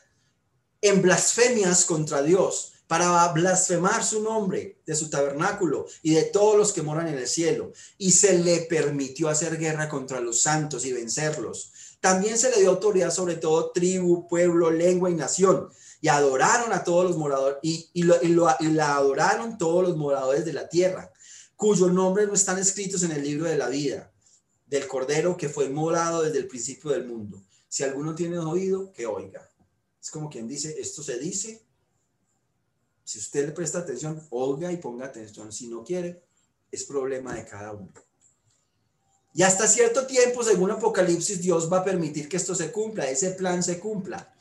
[0.79, 6.71] en blasfemias contra Dios para blasfemar su nombre de su tabernáculo y de todos los
[6.71, 7.71] que moran en el cielo.
[7.97, 11.71] Y se le permitió hacer guerra contra los santos y vencerlos.
[11.99, 15.69] También se le dio autoridad sobre todo tribu, pueblo, lengua y nación.
[16.01, 20.69] Y adoraron a todos los moradores, y, y, la adoraron todos los moradores de la
[20.69, 21.11] tierra,
[21.55, 24.11] cuyos nombres no están escritos en el libro de la vida
[24.67, 27.41] del Cordero que fue morado desde el principio del mundo.
[27.67, 29.49] Si alguno tiene oído, que oiga.
[30.01, 31.64] Es como quien dice, esto se dice
[33.05, 35.53] si usted le presta atención, oiga y ponga atención.
[35.53, 36.23] Si no quiere,
[36.71, 37.93] es problema de cada uno.
[39.35, 43.31] Y hasta cierto tiempo, según Apocalipsis, Dios va a permitir que esto se cumpla, ese
[43.31, 44.33] plan se cumpla.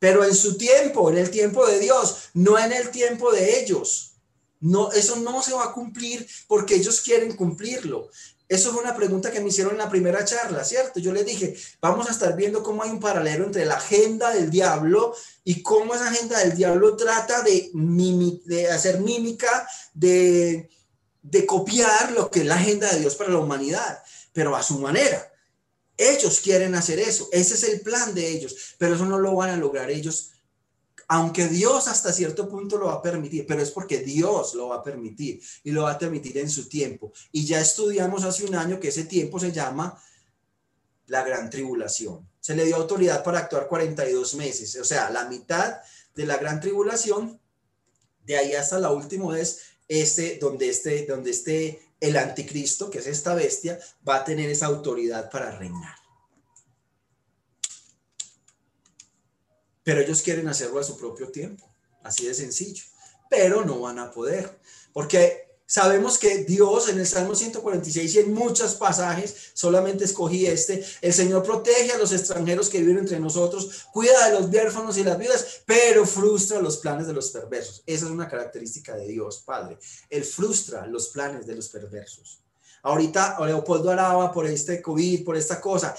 [0.00, 4.14] Pero en su tiempo, en el tiempo de Dios, no en el tiempo de ellos.
[4.58, 8.08] No, eso no se va a cumplir porque ellos quieren cumplirlo.
[8.50, 10.98] Eso fue una pregunta que me hicieron en la primera charla, ¿cierto?
[10.98, 14.50] Yo les dije, vamos a estar viendo cómo hay un paralelo entre la agenda del
[14.50, 17.70] diablo y cómo esa agenda del diablo trata de,
[18.72, 20.68] hacer mímica, de,
[21.22, 24.80] de copiar lo que es la agenda de Dios para la humanidad, pero a su
[24.80, 25.32] manera.
[25.96, 29.50] Ellos quieren hacer eso, ese es el plan de ellos, pero eso no lo van
[29.50, 30.32] a lograr ellos
[31.12, 34.76] aunque Dios hasta cierto punto lo va a permitir, pero es porque Dios lo va
[34.76, 37.12] a permitir y lo va a permitir en su tiempo.
[37.32, 40.00] Y ya estudiamos hace un año que ese tiempo se llama
[41.08, 42.30] la gran tribulación.
[42.38, 45.78] Se le dio autoridad para actuar 42 meses, o sea, la mitad
[46.14, 47.40] de la gran tribulación,
[48.24, 53.08] de ahí hasta la última vez, este, donde este, donde esté el anticristo, que es
[53.08, 55.99] esta bestia, va a tener esa autoridad para reinar.
[59.90, 61.68] Pero ellos quieren hacerlo a su propio tiempo,
[62.04, 62.84] así de sencillo,
[63.28, 64.60] pero no van a poder,
[64.92, 70.86] porque sabemos que Dios en el Salmo 146 y en muchos pasajes, solamente escogí este,
[71.02, 75.02] el Señor protege a los extranjeros que viven entre nosotros, cuida de los huérfanos y
[75.02, 77.82] las viudas, pero frustra los planes de los perversos.
[77.84, 79.76] Esa es una característica de Dios, Padre.
[80.08, 82.44] Él frustra los planes de los perversos.
[82.84, 85.96] Ahorita Leopoldo Araba por este COVID, por esta cosa,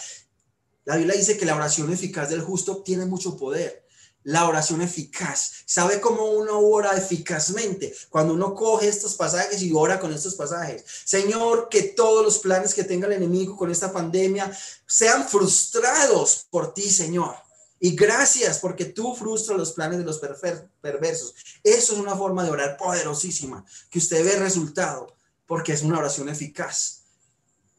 [0.86, 3.81] la Biblia dice que la oración eficaz del justo tiene mucho poder.
[4.24, 5.64] La oración eficaz.
[5.66, 7.96] ¿Sabe cómo uno ora eficazmente?
[8.10, 10.84] Cuando uno coge estos pasajes y ora con estos pasajes.
[11.06, 14.56] Señor, que todos los planes que tenga el enemigo con esta pandemia
[14.86, 17.36] sean frustrados por ti, Señor.
[17.84, 21.34] Y gracias porque tú frustras los planes de los perversos.
[21.64, 25.16] Eso es una forma de orar poderosísima, que usted ve resultado,
[25.48, 27.02] porque es una oración eficaz,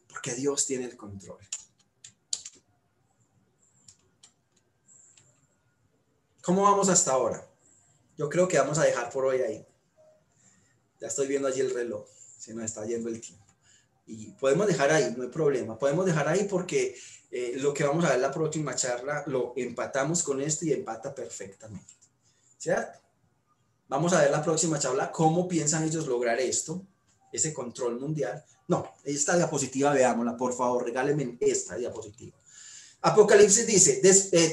[0.09, 1.39] porque Dios tiene el control.
[6.43, 7.47] ¿Cómo vamos hasta ahora?
[8.17, 9.65] Yo creo que vamos a dejar por hoy ahí.
[10.99, 12.05] Ya estoy viendo allí el reloj,
[12.37, 13.45] se nos está yendo el tiempo.
[14.05, 15.79] Y podemos dejar ahí, no hay problema.
[15.79, 16.97] Podemos dejar ahí porque
[17.31, 21.15] eh, lo que vamos a ver la próxima charla lo empatamos con esto y empata
[21.15, 21.93] perfectamente.
[22.57, 22.99] ¿Cierto?
[23.87, 26.85] Vamos a ver la próxima charla cómo piensan ellos lograr esto,
[27.31, 28.43] ese control mundial.
[28.67, 32.37] No, esta diapositiva, veámosla, por favor, regálenme esta diapositiva.
[33.05, 33.99] Apocalipsis dice,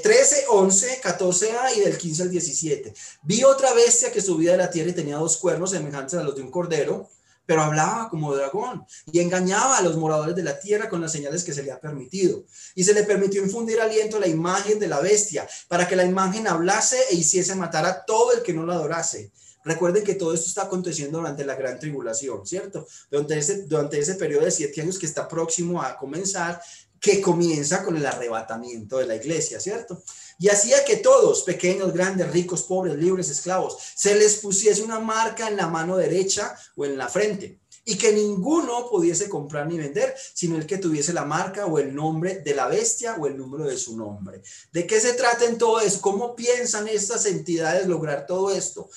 [0.02, 2.92] 13, 11, 14a y del 15 al 17.
[3.22, 6.34] Vi otra bestia que subía de la tierra y tenía dos cuernos semejantes a los
[6.34, 7.08] de un cordero,
[7.46, 11.44] pero hablaba como dragón y engañaba a los moradores de la tierra con las señales
[11.44, 12.42] que se le ha permitido.
[12.74, 16.04] Y se le permitió infundir aliento a la imagen de la bestia para que la
[16.04, 19.30] imagen hablase e hiciese matar a todo el que no la adorase.
[19.64, 22.86] Recuerden que todo esto está aconteciendo durante la gran tribulación, ¿cierto?
[23.10, 26.60] Durante ese, durante ese periodo de siete años que está próximo a comenzar,
[27.00, 30.02] que comienza con el arrebatamiento de la iglesia, ¿cierto?
[30.38, 35.48] Y hacía que todos, pequeños, grandes, ricos, pobres, libres, esclavos, se les pusiese una marca
[35.48, 40.14] en la mano derecha o en la frente, y que ninguno pudiese comprar ni vender,
[40.34, 43.64] sino el que tuviese la marca o el nombre de la bestia o el número
[43.64, 44.42] de su nombre.
[44.70, 46.00] ¿De qué se trata en todo eso?
[46.00, 48.90] ¿Cómo piensan estas entidades lograr todo esto?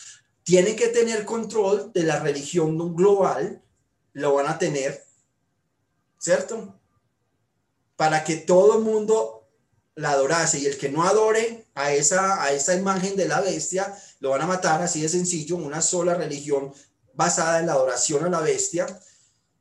[0.44, 3.64] Tienen que tener control de la religión global,
[4.12, 5.04] lo van a tener,
[6.20, 6.80] ¿cierto?
[7.96, 9.44] Para que todo el mundo
[9.96, 13.96] la adorase y el que no adore a esa, a esa imagen de la bestia,
[14.20, 16.74] lo van a matar, así de sencillo, una sola religión
[17.14, 18.88] basada en la adoración a la bestia.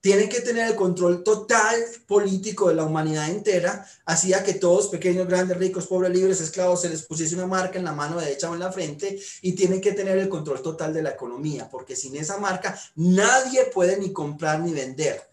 [0.01, 1.77] Tienen que tener el control total
[2.09, 6.89] político de la humanidad entera, hacía que todos, pequeños, grandes, ricos, pobres, libres, esclavos, se
[6.89, 9.93] les pusiese una marca en la mano derecha o en la frente y tienen que
[9.93, 14.59] tener el control total de la economía, porque sin esa marca nadie puede ni comprar
[14.59, 15.32] ni vender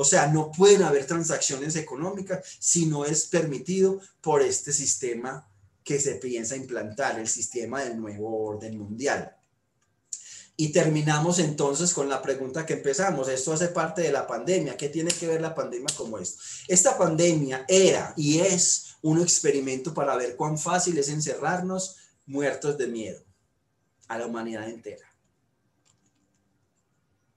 [0.00, 5.50] o sea, no pueden haber transacciones económicas si no es permitido por este sistema
[5.82, 9.36] que se piensa implantar, el sistema del nuevo orden mundial.
[10.56, 13.28] Y terminamos entonces con la pregunta que empezamos.
[13.28, 14.76] Esto hace parte de la pandemia.
[14.76, 16.40] ¿Qué tiene que ver la pandemia como esto?
[16.68, 22.86] Esta pandemia era y es un experimento para ver cuán fácil es encerrarnos muertos de
[22.86, 23.20] miedo
[24.06, 25.07] a la humanidad entera.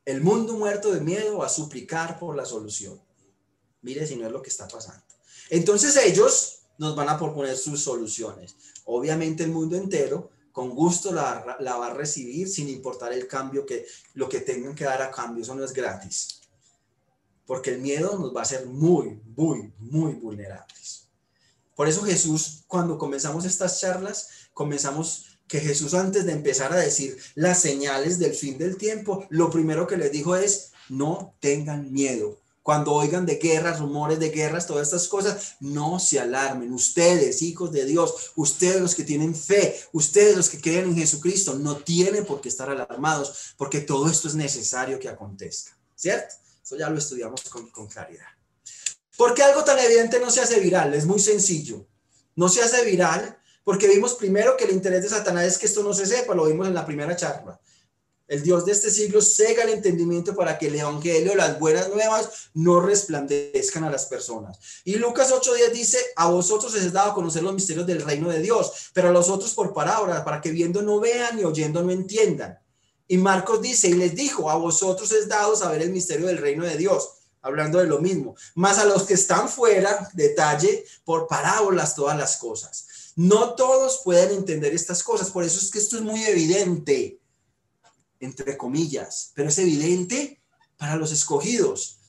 [0.05, 2.99] El mundo muerto de miedo va a suplicar por la solución.
[3.81, 5.03] Mire si no es lo que está pasando.
[5.49, 8.55] Entonces ellos nos van a proponer sus soluciones.
[8.85, 13.85] Obviamente el mundo entero con gusto la, va a recibir sin importar el cambio que
[14.15, 15.43] lo que tengan que dar a cambio.
[15.43, 16.41] Eso no es gratis.
[17.45, 21.07] Porque el miedo nos va a hacer muy, muy, muy vulnerables.
[21.75, 27.17] Por eso Jesús, cuando comenzamos estas charlas, comenzamos que Jesús antes de empezar a decir
[27.35, 32.39] las señales del fin del tiempo, lo primero que les dijo es, no tengan miedo.
[32.63, 36.71] Cuando oigan de guerras, rumores de guerras, todas estas cosas, no se alarmen.
[36.71, 41.55] Ustedes, hijos de Dios, ustedes los que tienen fe, ustedes los que creen en Jesucristo,
[41.55, 45.77] no tienen por qué estar alarmados, porque todo esto es necesario que acontezca.
[45.97, 46.33] ¿Cierto?
[46.63, 48.27] Eso ya lo estudiamos con, con claridad.
[49.17, 50.93] ¿Por qué algo tan evidente no se hace viral?
[50.93, 51.85] Es muy sencillo.
[52.37, 55.83] No se hace viral porque vimos primero que el interés de Satanás es que esto
[55.83, 57.59] no se sepa, lo vimos en la primera charla.
[58.31, 62.49] El Dios de este siglo cega el entendimiento para que el Evangelio, las buenas nuevas,
[62.53, 64.57] no resplandezcan a las personas.
[64.85, 68.39] Y Lucas 8.10 dice, a vosotros les he dado conocer los misterios del reino de
[68.39, 71.91] Dios, pero a los otros por palabras, para que viendo no vean y oyendo no
[71.91, 72.57] entiendan.
[73.05, 76.63] Y Marcos dice, y les dijo, a vosotros es dado saber el misterio del reino
[76.63, 77.09] de Dios,
[77.41, 78.35] hablando de lo mismo.
[78.55, 82.87] Más a los que están fuera, detalle, por parábolas todas las cosas.
[83.21, 87.19] No todos pueden entender estas cosas, por eso es que esto es muy evidente,
[88.19, 90.41] entre comillas, pero es evidente
[90.75, 91.99] para los escogidos,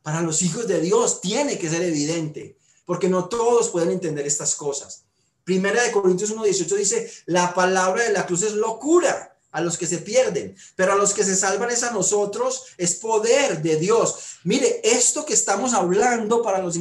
[0.00, 2.56] para los hijos de Dios, tiene que ser evidente,
[2.86, 5.04] porque no todos pueden entender estas cosas.
[5.44, 9.86] Primera de Corintios 1.18 dice, la palabra de la cruz es locura a los que
[9.86, 14.16] se pierden, pero a los que se salvan es a nosotros, es poder de Dios.
[14.42, 16.76] Mire, esto que estamos hablando para los,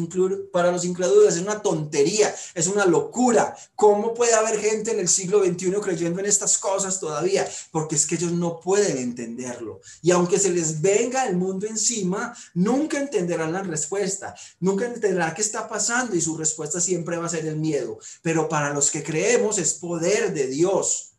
[0.51, 3.55] para los incrédulos es una tontería, es una locura.
[3.75, 7.47] ¿Cómo puede haber gente en el siglo XXI creyendo en estas cosas todavía?
[7.71, 9.79] Porque es que ellos no pueden entenderlo.
[10.01, 15.43] Y aunque se les venga el mundo encima, nunca entenderán la respuesta, nunca entenderán qué
[15.43, 17.99] está pasando y su respuesta siempre va a ser el miedo.
[18.23, 21.12] Pero para los que creemos es poder de Dios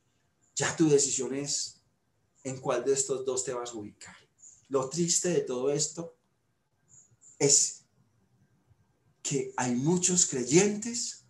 [0.54, 1.80] ya tu decisión es
[2.44, 4.16] en cuál de estos dos te vas a ubicar.
[4.68, 6.16] Lo triste de todo esto
[7.38, 7.84] es
[9.22, 11.24] que hay muchos creyentes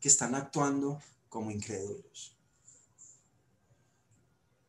[0.00, 2.33] que están actuando como incrédulos.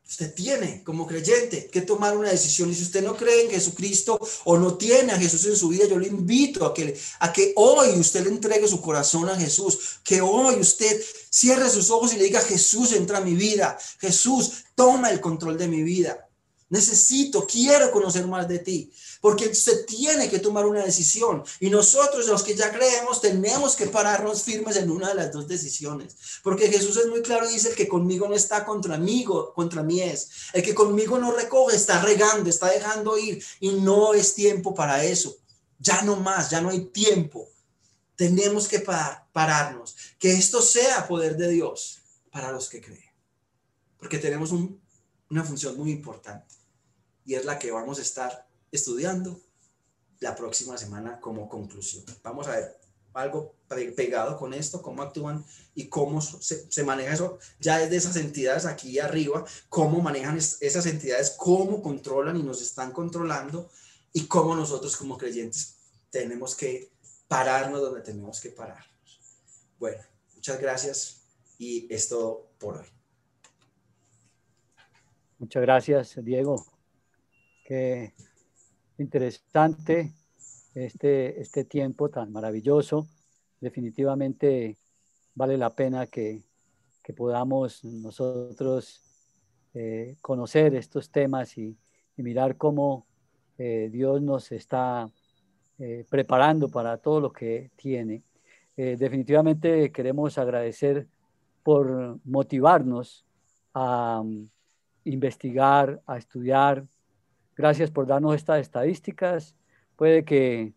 [0.07, 2.69] Usted tiene como creyente que tomar una decisión.
[2.69, 5.87] Y si usted no cree en Jesucristo o no tiene a Jesús en su vida,
[5.87, 9.99] yo le invito a que, a que hoy usted le entregue su corazón a Jesús,
[10.03, 14.65] que hoy usted cierre sus ojos y le diga, Jesús entra a mi vida, Jesús
[14.75, 16.24] toma el control de mi vida.
[16.76, 22.28] Necesito, quiero conocer más de ti, porque usted tiene que tomar una decisión y nosotros
[22.28, 26.67] los que ya creemos tenemos que pararnos firmes en una de las dos decisiones, porque
[26.67, 29.23] Jesús es muy claro dice, el que conmigo no está contra mí,
[29.55, 34.13] contra mí es, el que conmigo no recoge está regando, está dejando ir y no
[34.13, 35.34] es tiempo para eso,
[35.80, 37.47] ya no más, ya no hay tiempo.
[38.17, 42.01] Tenemos que pararnos, que esto sea poder de Dios
[42.32, 43.13] para los que creen,
[43.97, 44.84] porque tenemos un
[45.30, 46.54] una función muy importante
[47.26, 49.41] y es la que vamos a estar estudiando
[50.19, 52.05] la próxima semana como conclusión.
[52.23, 52.80] Vamos a ver
[53.13, 58.65] algo pegado con esto, cómo actúan y cómo se, maneja eso ya desde esas entidades
[58.65, 63.69] aquí arriba, cómo manejan esas entidades, cómo controlan y nos están controlando
[64.11, 65.78] y cómo nosotros como creyentes
[66.09, 66.91] tenemos que
[67.28, 69.19] pararnos donde tenemos que pararnos.
[69.80, 70.03] Bueno,
[70.36, 71.21] muchas gracias
[71.57, 72.88] y esto por hoy.
[75.39, 76.74] Muchas gracias, Diego.
[77.66, 78.13] Qué
[78.99, 80.13] interesante
[80.76, 83.07] este, este tiempo tan maravilloso.
[83.59, 84.78] Definitivamente
[85.34, 86.43] vale la pena que,
[87.18, 89.01] podamos nosotros
[89.74, 91.76] eh, conocer estos temas y,
[92.18, 93.07] mirar cómo
[93.57, 95.09] eh, Dios nos está
[95.80, 98.22] eh, preparando para todo lo que tiene.
[98.76, 101.07] definitivamente queremos agradecer
[101.63, 103.26] por motivarnos
[103.74, 104.24] a
[105.03, 106.86] investigar, a estudiar.
[107.55, 109.55] Gracias por darnos estas estadísticas.
[109.95, 110.73] Puede que,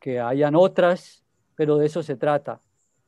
[0.00, 2.60] que hayan otras, pero de eso se trata,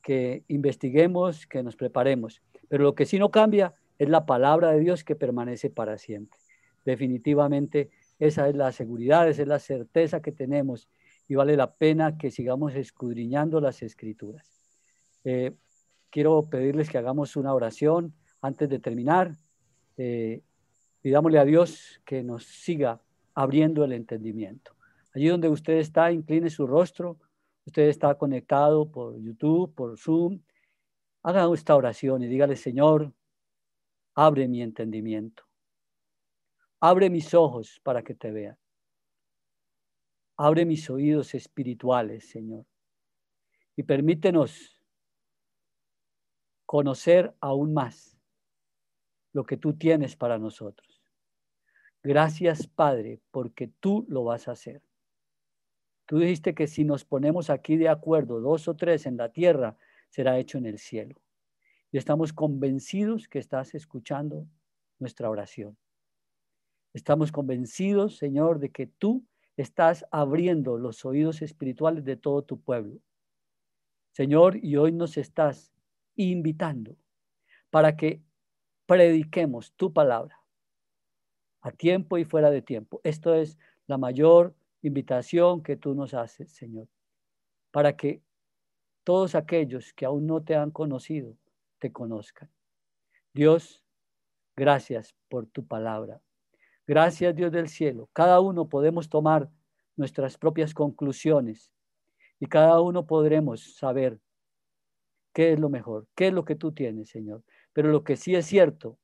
[0.02, 2.42] que investiguemos, que nos preparemos.
[2.68, 6.38] Pero lo que sí no cambia es la palabra de Dios que permanece para siempre.
[6.84, 10.88] Definitivamente esa es la seguridad, esa es la certeza que tenemos
[11.26, 14.50] y vale la pena que sigamos escudriñando las escrituras.
[15.24, 15.52] Eh,
[16.10, 19.36] quiero pedirles que hagamos una oración antes de terminar.
[19.96, 20.42] Eh,
[21.00, 23.00] Pidámosle a Dios que nos siga
[23.34, 24.76] abriendo el entendimiento.
[25.14, 27.18] Allí donde usted está, incline su rostro.
[27.64, 30.40] Usted está conectado por YouTube, por Zoom.
[31.22, 33.12] Haga esta oración y dígale, Señor,
[34.14, 35.44] abre mi entendimiento.
[36.80, 38.58] Abre mis ojos para que te vea.
[40.36, 42.64] Abre mis oídos espirituales, Señor.
[43.76, 44.80] Y permítenos
[46.64, 48.09] conocer aún más
[49.32, 51.02] lo que tú tienes para nosotros.
[52.02, 54.82] Gracias, Padre, porque tú lo vas a hacer.
[56.06, 59.76] Tú dijiste que si nos ponemos aquí de acuerdo, dos o tres en la tierra,
[60.08, 61.20] será hecho en el cielo.
[61.92, 64.46] Y estamos convencidos que estás escuchando
[64.98, 65.76] nuestra oración.
[66.92, 69.24] Estamos convencidos, Señor, de que tú
[69.56, 72.98] estás abriendo los oídos espirituales de todo tu pueblo.
[74.12, 75.72] Señor, y hoy nos estás
[76.16, 76.96] invitando
[77.70, 78.22] para que
[78.90, 80.42] prediquemos tu palabra
[81.60, 83.00] a tiempo y fuera de tiempo.
[83.04, 86.88] Esto es la mayor invitación que tú nos haces, Señor,
[87.70, 88.20] para que
[89.04, 91.36] todos aquellos que aún no te han conocido,
[91.78, 92.50] te conozcan.
[93.32, 93.84] Dios,
[94.56, 96.20] gracias por tu palabra.
[96.84, 98.10] Gracias, Dios del cielo.
[98.12, 99.48] Cada uno podemos tomar
[99.94, 101.70] nuestras propias conclusiones
[102.40, 104.18] y cada uno podremos saber
[105.32, 107.44] qué es lo mejor, qué es lo que tú tienes, Señor.
[107.72, 108.98] Pero lo que sí es cierto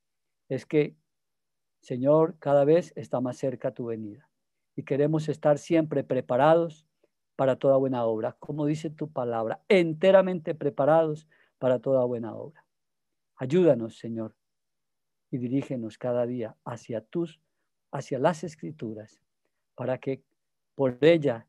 [0.48, 0.96] es que
[1.86, 4.28] Señor, cada vez está más cerca tu venida
[4.74, 6.84] y queremos estar siempre preparados
[7.36, 12.64] para toda buena obra, como dice tu palabra, enteramente preparados para toda buena obra.
[13.36, 14.34] Ayúdanos, Señor,
[15.30, 17.40] y dirígenos cada día hacia tus,
[17.92, 19.20] hacia las escrituras,
[19.76, 20.24] para que
[20.74, 21.46] por ella,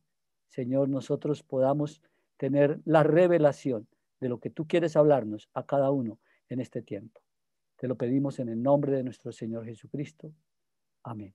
[0.49, 1.99] Señor, nosotros podamos
[2.37, 3.87] tener la revelación
[4.19, 7.21] de lo que tú quieres hablarnos a cada uno en este tiempo.
[7.75, 10.33] Te lo pedimos en el nombre de nuestro Señor Jesucristo.
[11.03, 11.33] Amén.